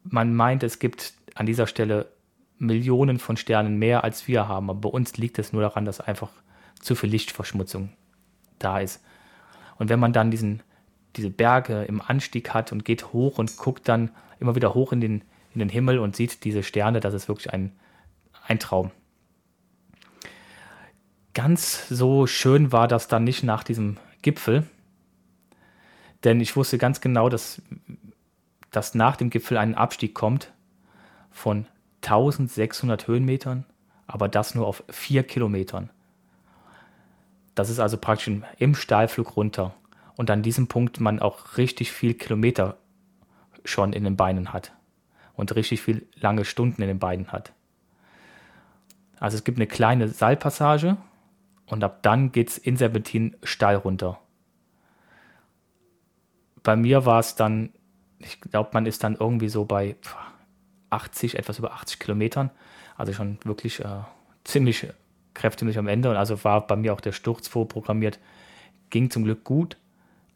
[0.03, 2.11] man meint, es gibt an dieser Stelle
[2.57, 5.99] Millionen von Sternen mehr als wir haben, aber bei uns liegt es nur daran, dass
[5.99, 6.29] einfach
[6.79, 7.89] zu viel Lichtverschmutzung
[8.63, 9.03] da ist.
[9.77, 10.61] Und wenn man dann diesen,
[11.15, 15.01] diese Berge im Anstieg hat und geht hoch und guckt dann immer wieder hoch in
[15.01, 17.71] den, in den Himmel und sieht diese Sterne, das ist wirklich ein,
[18.47, 18.91] ein Traum.
[21.33, 24.67] Ganz so schön war das dann nicht nach diesem Gipfel,
[26.23, 27.61] denn ich wusste ganz genau, dass,
[28.69, 30.51] dass nach dem Gipfel ein Abstieg kommt
[31.31, 31.65] von
[32.03, 33.65] 1600 Höhenmetern,
[34.07, 35.89] aber das nur auf vier Kilometern.
[37.55, 39.73] Das ist also praktisch im Stahlflug runter.
[40.15, 42.77] Und an diesem Punkt man auch richtig viel Kilometer
[43.65, 44.73] schon in den Beinen hat.
[45.33, 47.53] Und richtig viel lange Stunden in den Beinen hat.
[49.19, 50.97] Also es gibt eine kleine Seilpassage
[51.67, 54.19] und ab dann geht es in Serpentin steil runter.
[56.63, 57.71] Bei mir war es dann,
[58.19, 59.95] ich glaube, man ist dann irgendwie so bei
[60.89, 62.51] 80, etwas über 80 Kilometern.
[62.97, 64.01] Also schon wirklich äh,
[64.43, 64.87] ziemlich
[65.33, 66.09] kräftig am Ende.
[66.09, 68.19] Und also war bei mir auch der Sturz vorprogrammiert.
[68.89, 69.77] Ging zum Glück gut.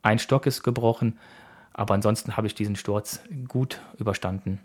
[0.01, 1.17] Ein Stock ist gebrochen,
[1.73, 4.59] aber ansonsten habe ich diesen Sturz gut überstanden.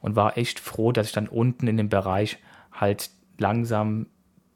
[0.00, 2.38] Und war echt froh, dass ich dann unten in dem Bereich
[2.72, 4.06] halt langsam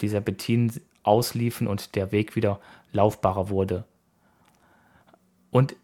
[0.01, 0.73] dieser Bettin
[1.03, 2.61] ausliefen und der Weg wieder
[2.93, 3.85] laufbarer wurde.
[5.51, 5.77] Und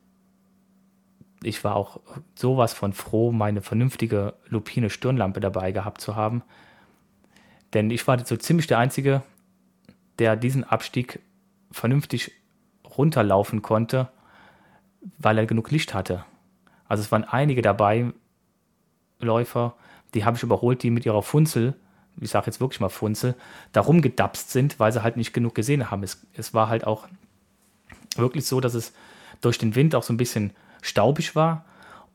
[1.42, 2.00] ich war auch
[2.34, 6.42] sowas von froh, meine vernünftige lupine Stirnlampe dabei gehabt zu haben.
[7.74, 9.22] Denn ich war so ziemlich der Einzige,
[10.18, 11.20] der diesen Abstieg
[11.70, 12.32] vernünftig
[12.84, 14.08] runterlaufen konnte,
[15.18, 16.24] weil er genug Licht hatte.
[16.88, 18.12] Also es waren einige dabei,
[19.20, 19.74] Läufer,
[20.14, 21.74] die habe ich überholt, die mit ihrer Funzel,
[22.20, 23.34] ich sage jetzt wirklich mal Funzel,
[23.72, 26.02] da rumgedapst sind, weil sie halt nicht genug gesehen haben.
[26.02, 27.06] Es, es war halt auch
[28.16, 28.92] wirklich so, dass es
[29.40, 30.52] durch den Wind auch so ein bisschen
[30.82, 31.64] staubig war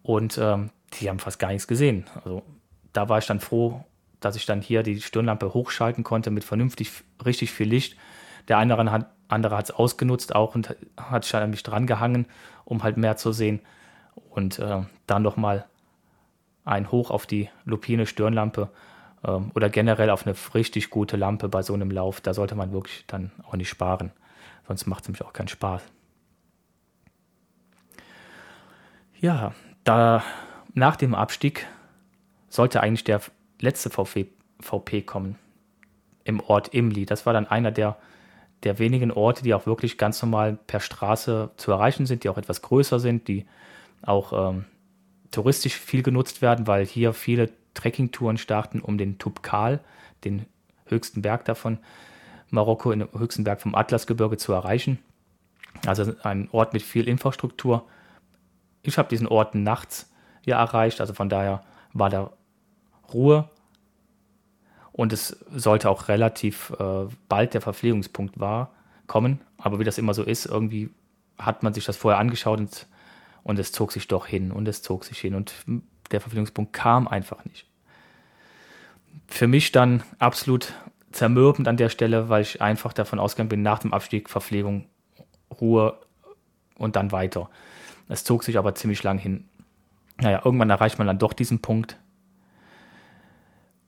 [0.02, 2.06] und ähm, die haben fast gar nichts gesehen.
[2.16, 2.44] Also
[2.92, 3.86] da war ich dann froh,
[4.26, 6.92] dass ich dann hier die Stirnlampe hochschalten konnte mit vernünftig,
[7.26, 7.98] richtig viel Licht.
[8.48, 12.28] Der andere hat andere hat es ausgenutzt auch und hat an mich dran gehangen,
[12.64, 13.60] um halt mehr zu sehen.
[14.30, 15.66] Und äh, dann nochmal
[16.66, 18.70] ein Hoch auf die lupine Stirnlampe
[19.24, 22.22] äh, oder generell auf eine richtig gute Lampe bei so einem Lauf.
[22.22, 24.12] Da sollte man wirklich dann auch nicht sparen.
[24.68, 25.82] Sonst macht es nämlich auch keinen Spaß.
[29.20, 29.54] Ja,
[29.84, 30.24] da
[30.74, 31.68] nach dem Abstieg
[32.50, 33.22] sollte eigentlich der
[33.64, 34.28] letzte VP,
[34.60, 35.38] VP kommen
[36.24, 37.06] im Ort Imli.
[37.06, 37.98] Das war dann einer der,
[38.64, 42.38] der wenigen Orte, die auch wirklich ganz normal per Straße zu erreichen sind, die auch
[42.38, 43.46] etwas größer sind, die
[44.02, 44.66] auch ähm,
[45.32, 49.80] touristisch viel genutzt werden, weil hier viele Trekkingtouren starten, um den Tubkal,
[50.24, 50.46] den
[50.86, 51.80] höchsten Berg davon,
[52.50, 55.00] Marokko, den höchsten Berg vom Atlasgebirge zu erreichen.
[55.86, 57.88] Also ein Ort mit viel Infrastruktur
[58.84, 60.12] ich habe diesen Ort nachts
[60.46, 62.32] ja erreicht, also von daher war da
[63.14, 63.50] Ruhe
[64.94, 68.72] und es sollte auch relativ äh, bald der Verpflegungspunkt war,
[69.08, 69.42] kommen.
[69.58, 70.92] Aber wie das immer so ist, irgendwie
[71.38, 72.88] hat man sich das vorher angeschaut und,
[73.44, 75.54] und es zog sich doch hin und es zog sich hin und
[76.12, 77.66] der Verpflegungspunkt kam einfach nicht.
[79.28, 80.74] Für mich dann absolut
[81.12, 84.86] zermürbend an der Stelle, weil ich einfach davon ausgegangen bin, nach dem Abstieg Verpflegung,
[85.60, 86.00] Ruhe
[86.78, 87.50] und dann weiter.
[88.10, 89.46] Es zog sich aber ziemlich lang hin.
[90.18, 91.98] Naja, irgendwann erreicht man dann doch diesen Punkt.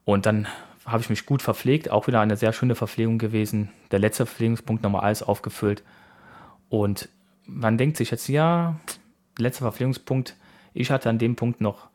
[0.04, 0.48] Und dann
[0.86, 3.72] habe ich mich gut verpflegt, auch wieder eine sehr schöne Verpflegung gewesen.
[3.92, 5.84] Der letzte Verpflegungspunkt nochmal alles aufgefüllt.
[6.70, 7.10] Und
[7.46, 8.80] man denkt sich jetzt, ja,
[9.38, 10.36] letzter Verpflegungspunkt,
[10.74, 11.90] ich hatte an dem Punkt noch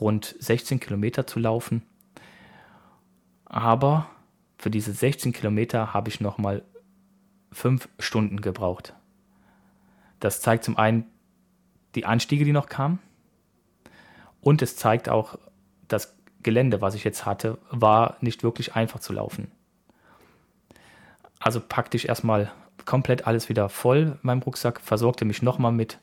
[0.00, 1.82] rund 16 Kilometer zu laufen.
[3.44, 4.08] Aber
[4.58, 6.62] für diese 16 Kilometer habe ich nochmal
[7.50, 8.94] fünf Stunden gebraucht.
[10.20, 11.06] Das zeigt zum einen
[11.94, 12.98] die Anstiege, die noch kamen.
[14.40, 15.38] Und es zeigt auch,
[15.88, 19.50] das Gelände, was ich jetzt hatte, war nicht wirklich einfach zu laufen.
[21.40, 22.50] Also packte ich erstmal
[22.84, 25.98] komplett alles wieder voll in meinem Rucksack, versorgte mich nochmal mit,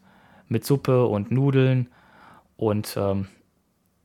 [0.47, 1.89] mit Suppe und Nudeln
[2.57, 3.27] und ähm,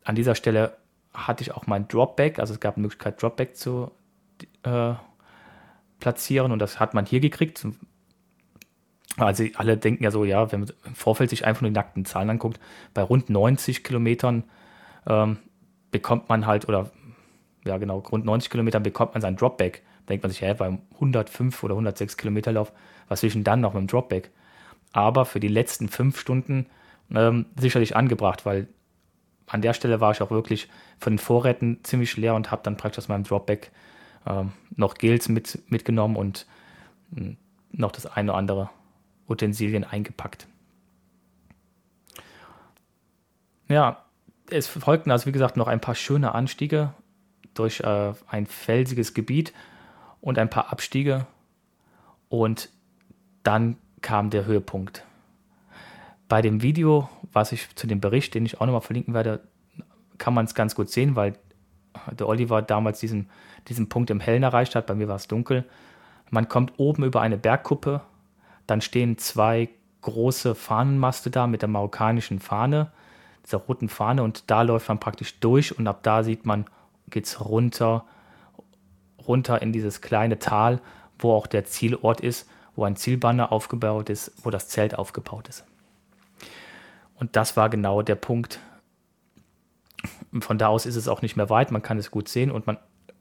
[0.04, 0.76] an dieser Stelle
[1.12, 3.90] hatte ich auch mein Dropback, also es gab eine Möglichkeit, Dropback zu
[4.62, 4.94] äh,
[5.98, 7.66] platzieren und das hat man hier gekriegt,
[9.16, 12.04] also alle denken ja so, ja, wenn man im Vorfeld sich einfach nur die nackten
[12.04, 12.58] Zahlen anguckt,
[12.94, 14.44] bei rund 90 Kilometern
[15.06, 15.38] ähm,
[15.90, 16.90] bekommt man halt, oder
[17.64, 19.82] ja genau, rund 90 Kilometern bekommt man sein Dropback.
[20.08, 22.72] Denkt man sich, ja, beim 105 oder 106 Kilometer Lauf,
[23.08, 24.30] was will ich denn dann noch mit dem Dropback?
[24.92, 26.66] Aber für die letzten fünf Stunden
[27.14, 28.68] ähm, sicherlich angebracht, weil
[29.46, 30.68] an der Stelle war ich auch wirklich
[30.98, 33.70] von den Vorräten ziemlich leer und habe dann praktisch aus meinem Dropback
[34.26, 36.46] ähm, noch Gels mit, mitgenommen und
[37.14, 37.36] hm,
[37.72, 38.70] noch das eine oder andere
[39.28, 40.46] Utensilien eingepackt.
[43.68, 44.04] Ja,
[44.52, 46.94] es folgten also wie gesagt noch ein paar schöne Anstiege
[47.54, 49.52] durch äh, ein felsiges Gebiet
[50.20, 51.26] und ein paar Abstiege
[52.28, 52.68] und
[53.42, 55.04] dann kam der Höhepunkt.
[56.28, 59.40] Bei dem Video, was ich zu dem Bericht, den ich auch nochmal verlinken werde,
[60.18, 61.34] kann man es ganz gut sehen, weil
[62.12, 63.28] der Oliver damals diesen,
[63.68, 64.86] diesen Punkt im Hellen erreicht hat.
[64.86, 65.64] Bei mir war es dunkel.
[66.30, 68.02] Man kommt oben über eine Bergkuppe,
[68.66, 69.68] dann stehen zwei
[70.02, 72.92] große Fahnenmaste da mit der marokkanischen Fahne,
[73.44, 76.66] dieser roten Fahne, und da läuft man praktisch durch und ab da sieht man,
[77.08, 78.04] geht es runter,
[79.26, 80.80] runter in dieses kleine Tal,
[81.18, 85.64] wo auch der Zielort ist, wo ein Zielbanner aufgebaut ist, wo das Zelt aufgebaut ist.
[87.14, 88.60] Und das war genau der Punkt.
[90.40, 92.66] Von da aus ist es auch nicht mehr weit, man kann es gut sehen und
[92.66, 92.78] man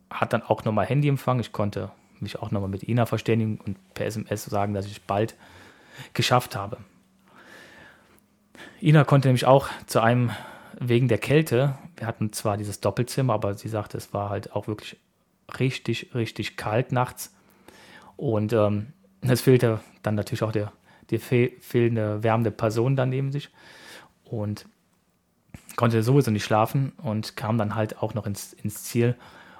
[0.09, 1.39] hat dann auch nochmal Handyempfang.
[1.39, 5.35] Ich konnte mich auch nochmal mit Ina verständigen und per SMS sagen, dass ich bald
[6.13, 6.77] geschafft habe.
[8.81, 10.31] Ina konnte nämlich auch zu einem
[10.79, 14.67] wegen der Kälte, wir hatten zwar dieses Doppelzimmer, aber sie sagte, es war halt auch
[14.67, 14.97] wirklich
[15.59, 17.33] richtig, richtig kalt nachts.
[18.15, 20.71] Und ähm, es fehlte dann natürlich auch der,
[21.09, 23.49] die fehlende wärmende Person dann neben sich.
[24.23, 24.65] Und
[25.75, 29.15] konnte sowieso nicht schlafen und kam dann halt auch noch ins, ins Ziel.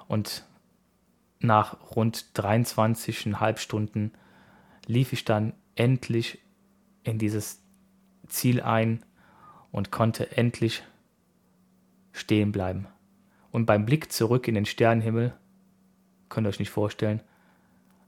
[0.08, 0.44] Und
[1.40, 4.12] nach rund 23,5 Stunden
[4.86, 6.38] lief ich dann endlich
[7.02, 7.59] in dieses
[8.30, 9.04] Ziel ein
[9.72, 10.82] und konnte endlich
[12.12, 12.86] stehen bleiben.
[13.50, 15.32] Und beim Blick zurück in den Sternenhimmel,
[16.28, 17.20] könnt ihr euch nicht vorstellen,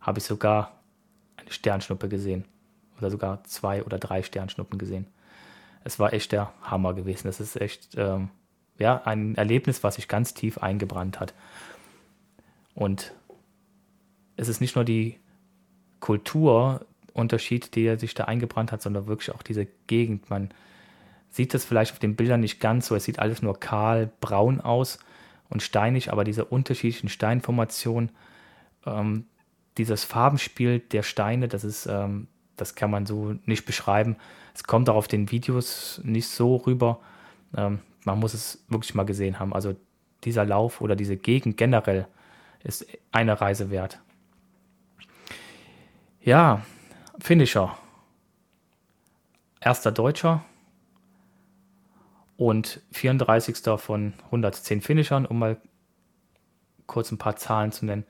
[0.01, 0.81] habe ich sogar
[1.37, 2.45] eine Sternschnuppe gesehen.
[2.99, 5.07] Oder sogar zwei oder drei Sternschnuppen gesehen.
[5.85, 7.27] Es war echt der Hammer gewesen.
[7.27, 8.31] Das ist echt ähm,
[8.79, 11.35] ja, ein Erlebnis, was sich ganz tief eingebrannt hat.
[12.75, 13.13] Und
[14.37, 15.19] es ist nicht nur die
[17.13, 20.31] Kulturunterschied, der sich da eingebrannt hat, sondern wirklich auch diese Gegend.
[20.31, 20.51] Man
[21.31, 22.95] sieht das vielleicht auf den Bildern nicht ganz so.
[22.95, 24.99] Es sieht alles nur kahl, braun aus
[25.49, 28.11] und steinig, aber diese unterschiedlichen Steinformationen,
[28.87, 29.27] ähm,
[29.79, 34.17] dieses Farbenspiel der Steine, das ist, ähm, das kann man so nicht beschreiben.
[34.55, 37.01] Es kommt auch auf den Videos nicht so rüber.
[37.57, 39.55] Ähm, man muss es wirklich mal gesehen haben.
[39.55, 39.77] Also
[40.25, 42.07] dieser Lauf oder diese Gegend generell
[42.63, 44.01] ist eine Reise wert.
[46.21, 46.63] Ja,
[47.19, 47.77] Finisher.
[49.61, 50.45] Erster Deutscher
[52.37, 53.57] und 34.
[53.77, 55.59] von 110 Finishern, um mal
[56.87, 58.05] kurz ein paar Zahlen zu nennen,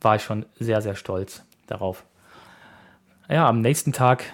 [0.00, 2.04] war ich schon sehr, sehr stolz darauf.
[3.28, 4.24] Ja, am nächsten Tag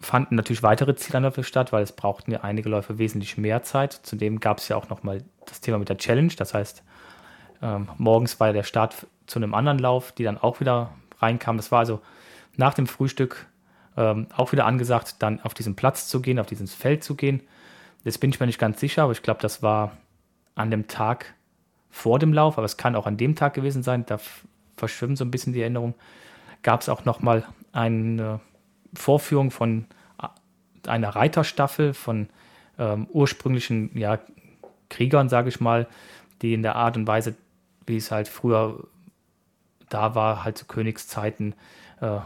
[0.00, 3.92] fanden natürlich weitere Zielanläufe statt, weil es brauchten ja einige Läufe wesentlich mehr Zeit.
[3.92, 6.32] Zudem gab es ja auch nochmal das Thema mit der Challenge.
[6.36, 6.82] Das heißt,
[7.62, 11.58] ähm, morgens war ja der Start zu einem anderen Lauf, die dann auch wieder reinkam.
[11.58, 12.00] Das war also
[12.56, 13.46] nach dem Frühstück
[13.96, 17.42] ähm, auch wieder angesagt, dann auf diesen Platz zu gehen, auf dieses Feld zu gehen.
[18.04, 19.96] Jetzt bin ich mir nicht ganz sicher, aber ich glaube, das war
[20.54, 21.34] an dem Tag
[21.90, 24.06] vor dem Lauf, aber es kann auch an dem Tag gewesen sein.
[24.06, 24.18] Da
[24.76, 25.94] verschwimmt so ein bisschen die Erinnerung.
[26.62, 28.40] Gab es auch nochmal eine
[28.94, 29.86] Vorführung von
[30.86, 32.28] einer Reiterstaffel von
[32.78, 34.18] ähm, ursprünglichen ja,
[34.88, 35.86] Kriegern, sage ich mal,
[36.42, 37.34] die in der Art und Weise,
[37.86, 38.84] wie es halt früher
[39.88, 41.54] da war, halt zu Königszeiten
[42.00, 42.20] äh,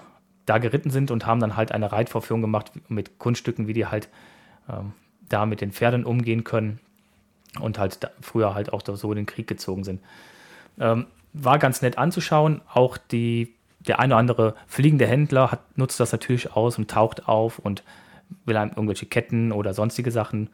[0.47, 4.09] da geritten sind und haben dann halt eine Reitvorführung gemacht mit Kunststücken, wie die halt
[4.69, 4.93] ähm,
[5.29, 6.81] da mit den Pferden umgehen können
[7.61, 10.01] und halt früher halt auch so in den Krieg gezogen sind.
[10.79, 12.61] Ähm, war ganz nett anzuschauen.
[12.73, 17.29] Auch die, der eine oder andere fliegende Händler hat, nutzt das natürlich aus und taucht
[17.29, 17.83] auf und
[18.45, 20.51] will einem irgendwelche Ketten oder sonstige Sachen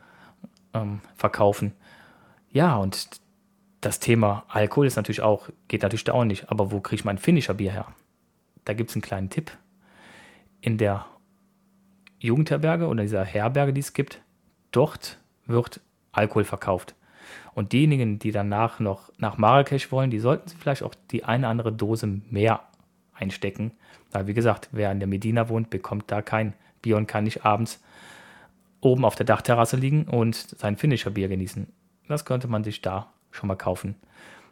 [0.74, 1.72] ähm, verkaufen.
[2.52, 3.08] Ja, und
[3.80, 6.50] das Thema Alkohol ist natürlich auch, geht natürlich da auch nicht.
[6.50, 7.86] Aber wo kriege ich mein Finisher-Bier her?
[8.64, 9.52] Da gibt es einen kleinen Tipp.
[10.60, 11.06] In der
[12.18, 14.20] Jugendherberge oder dieser Herberge, die es gibt,
[14.72, 15.80] dort wird
[16.12, 16.94] Alkohol verkauft.
[17.54, 21.72] Und diejenigen, die danach noch nach Marrakesch wollen, die sollten vielleicht auch die eine andere
[21.72, 22.60] Dose mehr
[23.14, 23.72] einstecken.
[24.12, 27.44] Weil, wie gesagt, wer in der Medina wohnt, bekommt da kein Bier und kann nicht
[27.44, 27.82] abends
[28.80, 31.66] oben auf der Dachterrasse liegen und sein Finisher-Bier genießen.
[32.08, 33.94] Das könnte man sich da schon mal kaufen.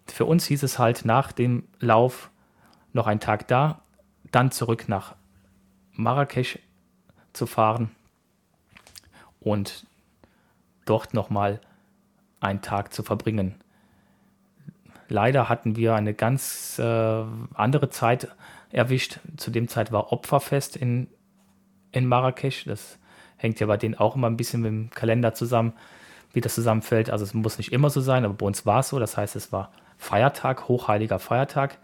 [0.07, 2.31] Für uns hieß es halt nach dem Lauf
[2.93, 3.83] noch einen Tag da,
[4.31, 5.15] dann zurück nach
[5.99, 6.61] Marrakesch
[7.33, 7.91] zu fahren
[9.41, 9.85] und
[10.87, 11.61] dort nochmal
[12.41, 13.57] einen Tag zu verbringen.
[15.09, 17.25] Leider hatten wir eine ganz äh,
[17.55, 18.29] andere Zeit
[18.71, 19.19] erwischt.
[19.37, 21.09] Zu dem Zeit war Opferfest in,
[21.91, 22.65] in Marrakesch.
[22.65, 22.99] Das
[23.37, 25.73] hängt ja bei denen auch immer ein bisschen mit dem Kalender zusammen,
[26.33, 27.11] wie das zusammenfällt.
[27.11, 29.01] Also es muss nicht immer so sein, aber bei uns war es so.
[29.01, 31.79] Das heißt, es war Feiertag, hochheiliger Feiertag.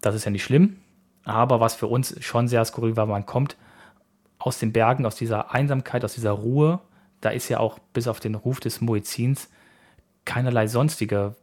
[0.00, 0.78] Das ist ja nicht schlimm.
[1.24, 3.56] Aber was für uns schon sehr skurril war, man kommt
[4.38, 6.80] aus den Bergen, aus dieser Einsamkeit, aus dieser Ruhe
[7.24, 9.48] da ist ja auch bis auf den Ruf des Muezzins
[10.26, 11.34] keinerlei sonstige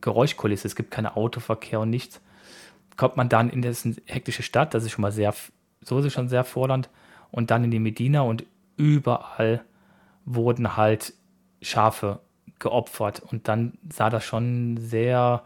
[0.00, 0.66] Geräuschkulisse.
[0.66, 2.22] Es gibt keinen Autoverkehr und nichts.
[2.96, 5.34] Kommt man dann in diese hektische Stadt, das ist schon mal sehr
[5.82, 6.88] so ist es schon sehr fordernd.
[7.30, 8.44] Und dann in die Medina und
[8.76, 9.62] überall
[10.24, 11.12] wurden halt
[11.60, 12.20] Schafe
[12.58, 13.20] geopfert.
[13.20, 15.42] Und dann sah das schon sehr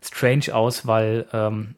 [0.00, 1.74] strange aus, weil ähm,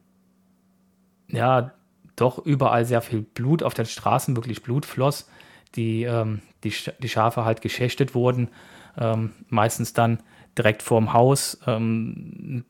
[1.31, 1.71] ja
[2.15, 5.29] doch überall sehr viel Blut auf den Straßen, wirklich Blut floss.
[5.75, 8.49] Die, ähm, die, die Schafe halt geschächtet wurden,
[8.97, 10.19] ähm, meistens dann
[10.57, 11.59] direkt vorm Haus.
[11.65, 12.65] Ähm,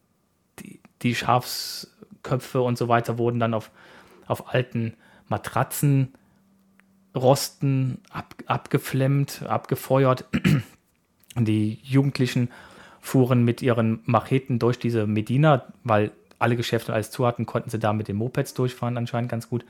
[0.59, 3.71] die, die Schafsköpfe und so weiter wurden dann auf,
[4.27, 4.93] auf alten
[5.27, 6.13] Matratzen
[7.15, 10.25] rosten, ab, abgeflemmt, abgefeuert.
[11.35, 12.49] Die Jugendlichen
[12.99, 16.11] fuhren mit ihren Macheten durch diese Medina, weil
[16.41, 19.65] alle Geschäfte alles zu hatten, konnten sie da mit den Mopeds durchfahren anscheinend ganz gut,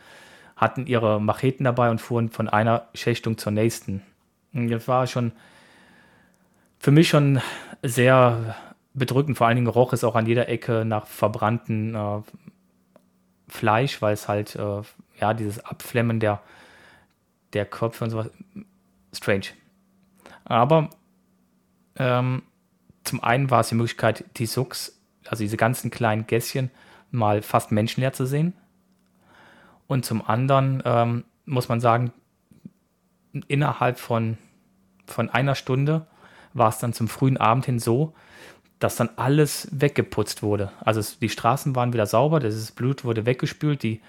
[0.56, 4.02] hatten ihre Macheten dabei und fuhren von einer Schächtung zur nächsten.
[4.54, 5.32] Das war schon
[6.80, 7.42] für mich schon
[7.84, 8.56] sehr
[8.94, 9.38] bedrückend.
[9.38, 12.22] Vor allen Dingen roch es auch an jeder Ecke nach verbrannten äh,
[13.48, 14.82] Fleisch, weil es halt, äh,
[15.20, 16.42] ja, dieses Abflemmen der,
[17.54, 18.30] der Köpfe und sowas,
[19.14, 19.48] strange.
[20.46, 20.90] Aber
[21.98, 22.44] ähm,
[23.04, 26.72] zum einen war es die Möglichkeit, die Sucks, also diese ganzen kleinen Gässchen,
[27.12, 28.54] mal fast menschenleer zu sehen.
[29.88, 32.14] Und zum anderen ähm, muss man sagen,
[33.48, 34.38] innerhalb von,
[35.06, 36.08] von einer Stunde
[36.54, 38.14] war es dann zum frühen Abend hin so,
[38.80, 40.72] dass dann alles weggeputzt wurde.
[40.80, 44.02] Also es, die Straßen waren wieder sauber, das Blut wurde weggespült, die,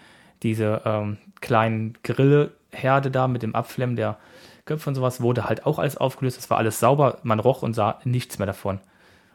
[0.42, 4.18] diese ähm, kleinen Grillherde da mit dem Abflemmen der
[4.64, 6.38] Köpfe und sowas wurde halt auch alles aufgelöst.
[6.38, 8.80] Es war alles sauber, man roch und sah nichts mehr davon.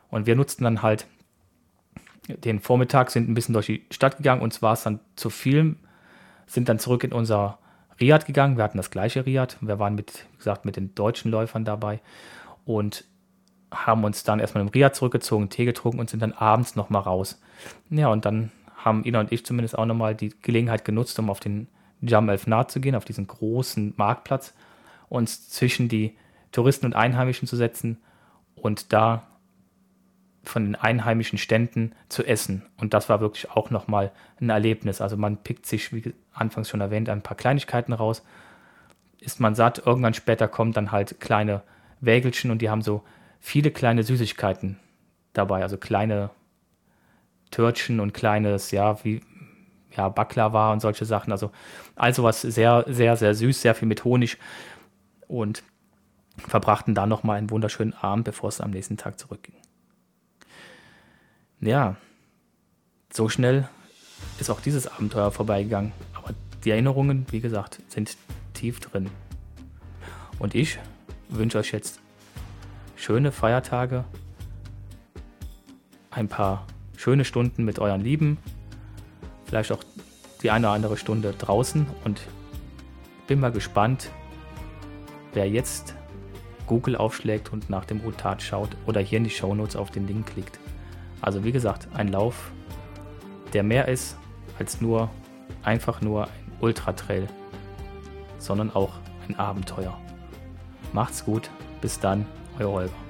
[0.10, 1.06] Und wir nutzten dann halt
[2.28, 5.76] den Vormittag, sind ein bisschen durch die Stadt gegangen, uns war es dann zu viel,
[6.46, 7.60] sind dann zurück in unser
[8.00, 8.58] Riad gegangen.
[8.58, 9.58] Wir hatten das gleiche Riad.
[9.62, 12.00] Wir waren mit, wie gesagt, mit den deutschen Läufern dabei
[12.66, 13.06] und
[13.72, 17.42] haben uns dann erstmal im Riad zurückgezogen, Tee getrunken und sind dann abends nochmal raus.
[17.90, 21.40] Ja, und dann haben Ina und ich zumindest auch nochmal die Gelegenheit genutzt, um auf
[21.40, 21.68] den
[22.02, 24.54] Jam El Fnat zu gehen, auf diesen großen Marktplatz,
[25.10, 26.16] uns zwischen die
[26.52, 27.98] Touristen und Einheimischen zu setzen
[28.56, 29.24] und da
[30.50, 32.64] von den einheimischen Ständen zu essen.
[32.78, 35.02] Und das war wirklich auch nochmal ein Erlebnis.
[35.02, 38.24] Also man pickt sich, wie anfangs schon erwähnt, ein paar Kleinigkeiten raus.
[39.20, 41.64] Ist man satt, irgendwann später kommen dann halt kleine
[42.00, 43.04] Wägelchen und die haben so
[43.40, 44.78] viele kleine Süßigkeiten
[45.34, 46.30] dabei, also kleine
[47.52, 49.22] Törtchen und kleines, ja, wie
[49.96, 51.32] ja, Baklava und solche Sachen.
[51.32, 51.52] Also
[51.96, 54.38] also was sehr, sehr, sehr süß, sehr viel mit Honig
[55.28, 55.64] und
[56.38, 59.56] verbrachten da nochmal einen wunderschönen Abend, bevor es am nächsten Tag zurückging.
[61.60, 61.96] Ja,
[63.12, 63.68] so schnell
[64.40, 65.92] ist auch dieses Abenteuer vorbeigegangen.
[66.14, 66.34] Aber
[66.64, 68.16] die Erinnerungen, wie gesagt, sind
[68.54, 69.10] tief drin.
[70.38, 70.78] Und ich
[71.30, 72.00] wünsche euch jetzt
[72.96, 74.04] schöne Feiertage,
[76.12, 78.38] ein paar schöne Stunden mit euren Lieben,
[79.46, 79.84] vielleicht auch
[80.44, 82.22] die eine oder andere Stunde draußen und
[83.26, 84.12] bin mal gespannt,
[85.34, 85.96] wer jetzt
[86.68, 90.28] Google aufschlägt und nach dem Routat schaut oder hier in die Shownotes auf den Link
[90.28, 90.60] klickt.
[91.22, 92.52] Also wie gesagt, ein Lauf,
[93.54, 94.18] der mehr ist
[94.60, 95.10] als nur
[95.64, 97.28] einfach nur ein Ultratrail,
[98.38, 98.94] sondern auch
[99.28, 99.98] ein Abenteuer.
[100.94, 101.50] Macht's gut,
[101.82, 102.26] bis dann,
[102.60, 103.07] euer Holger.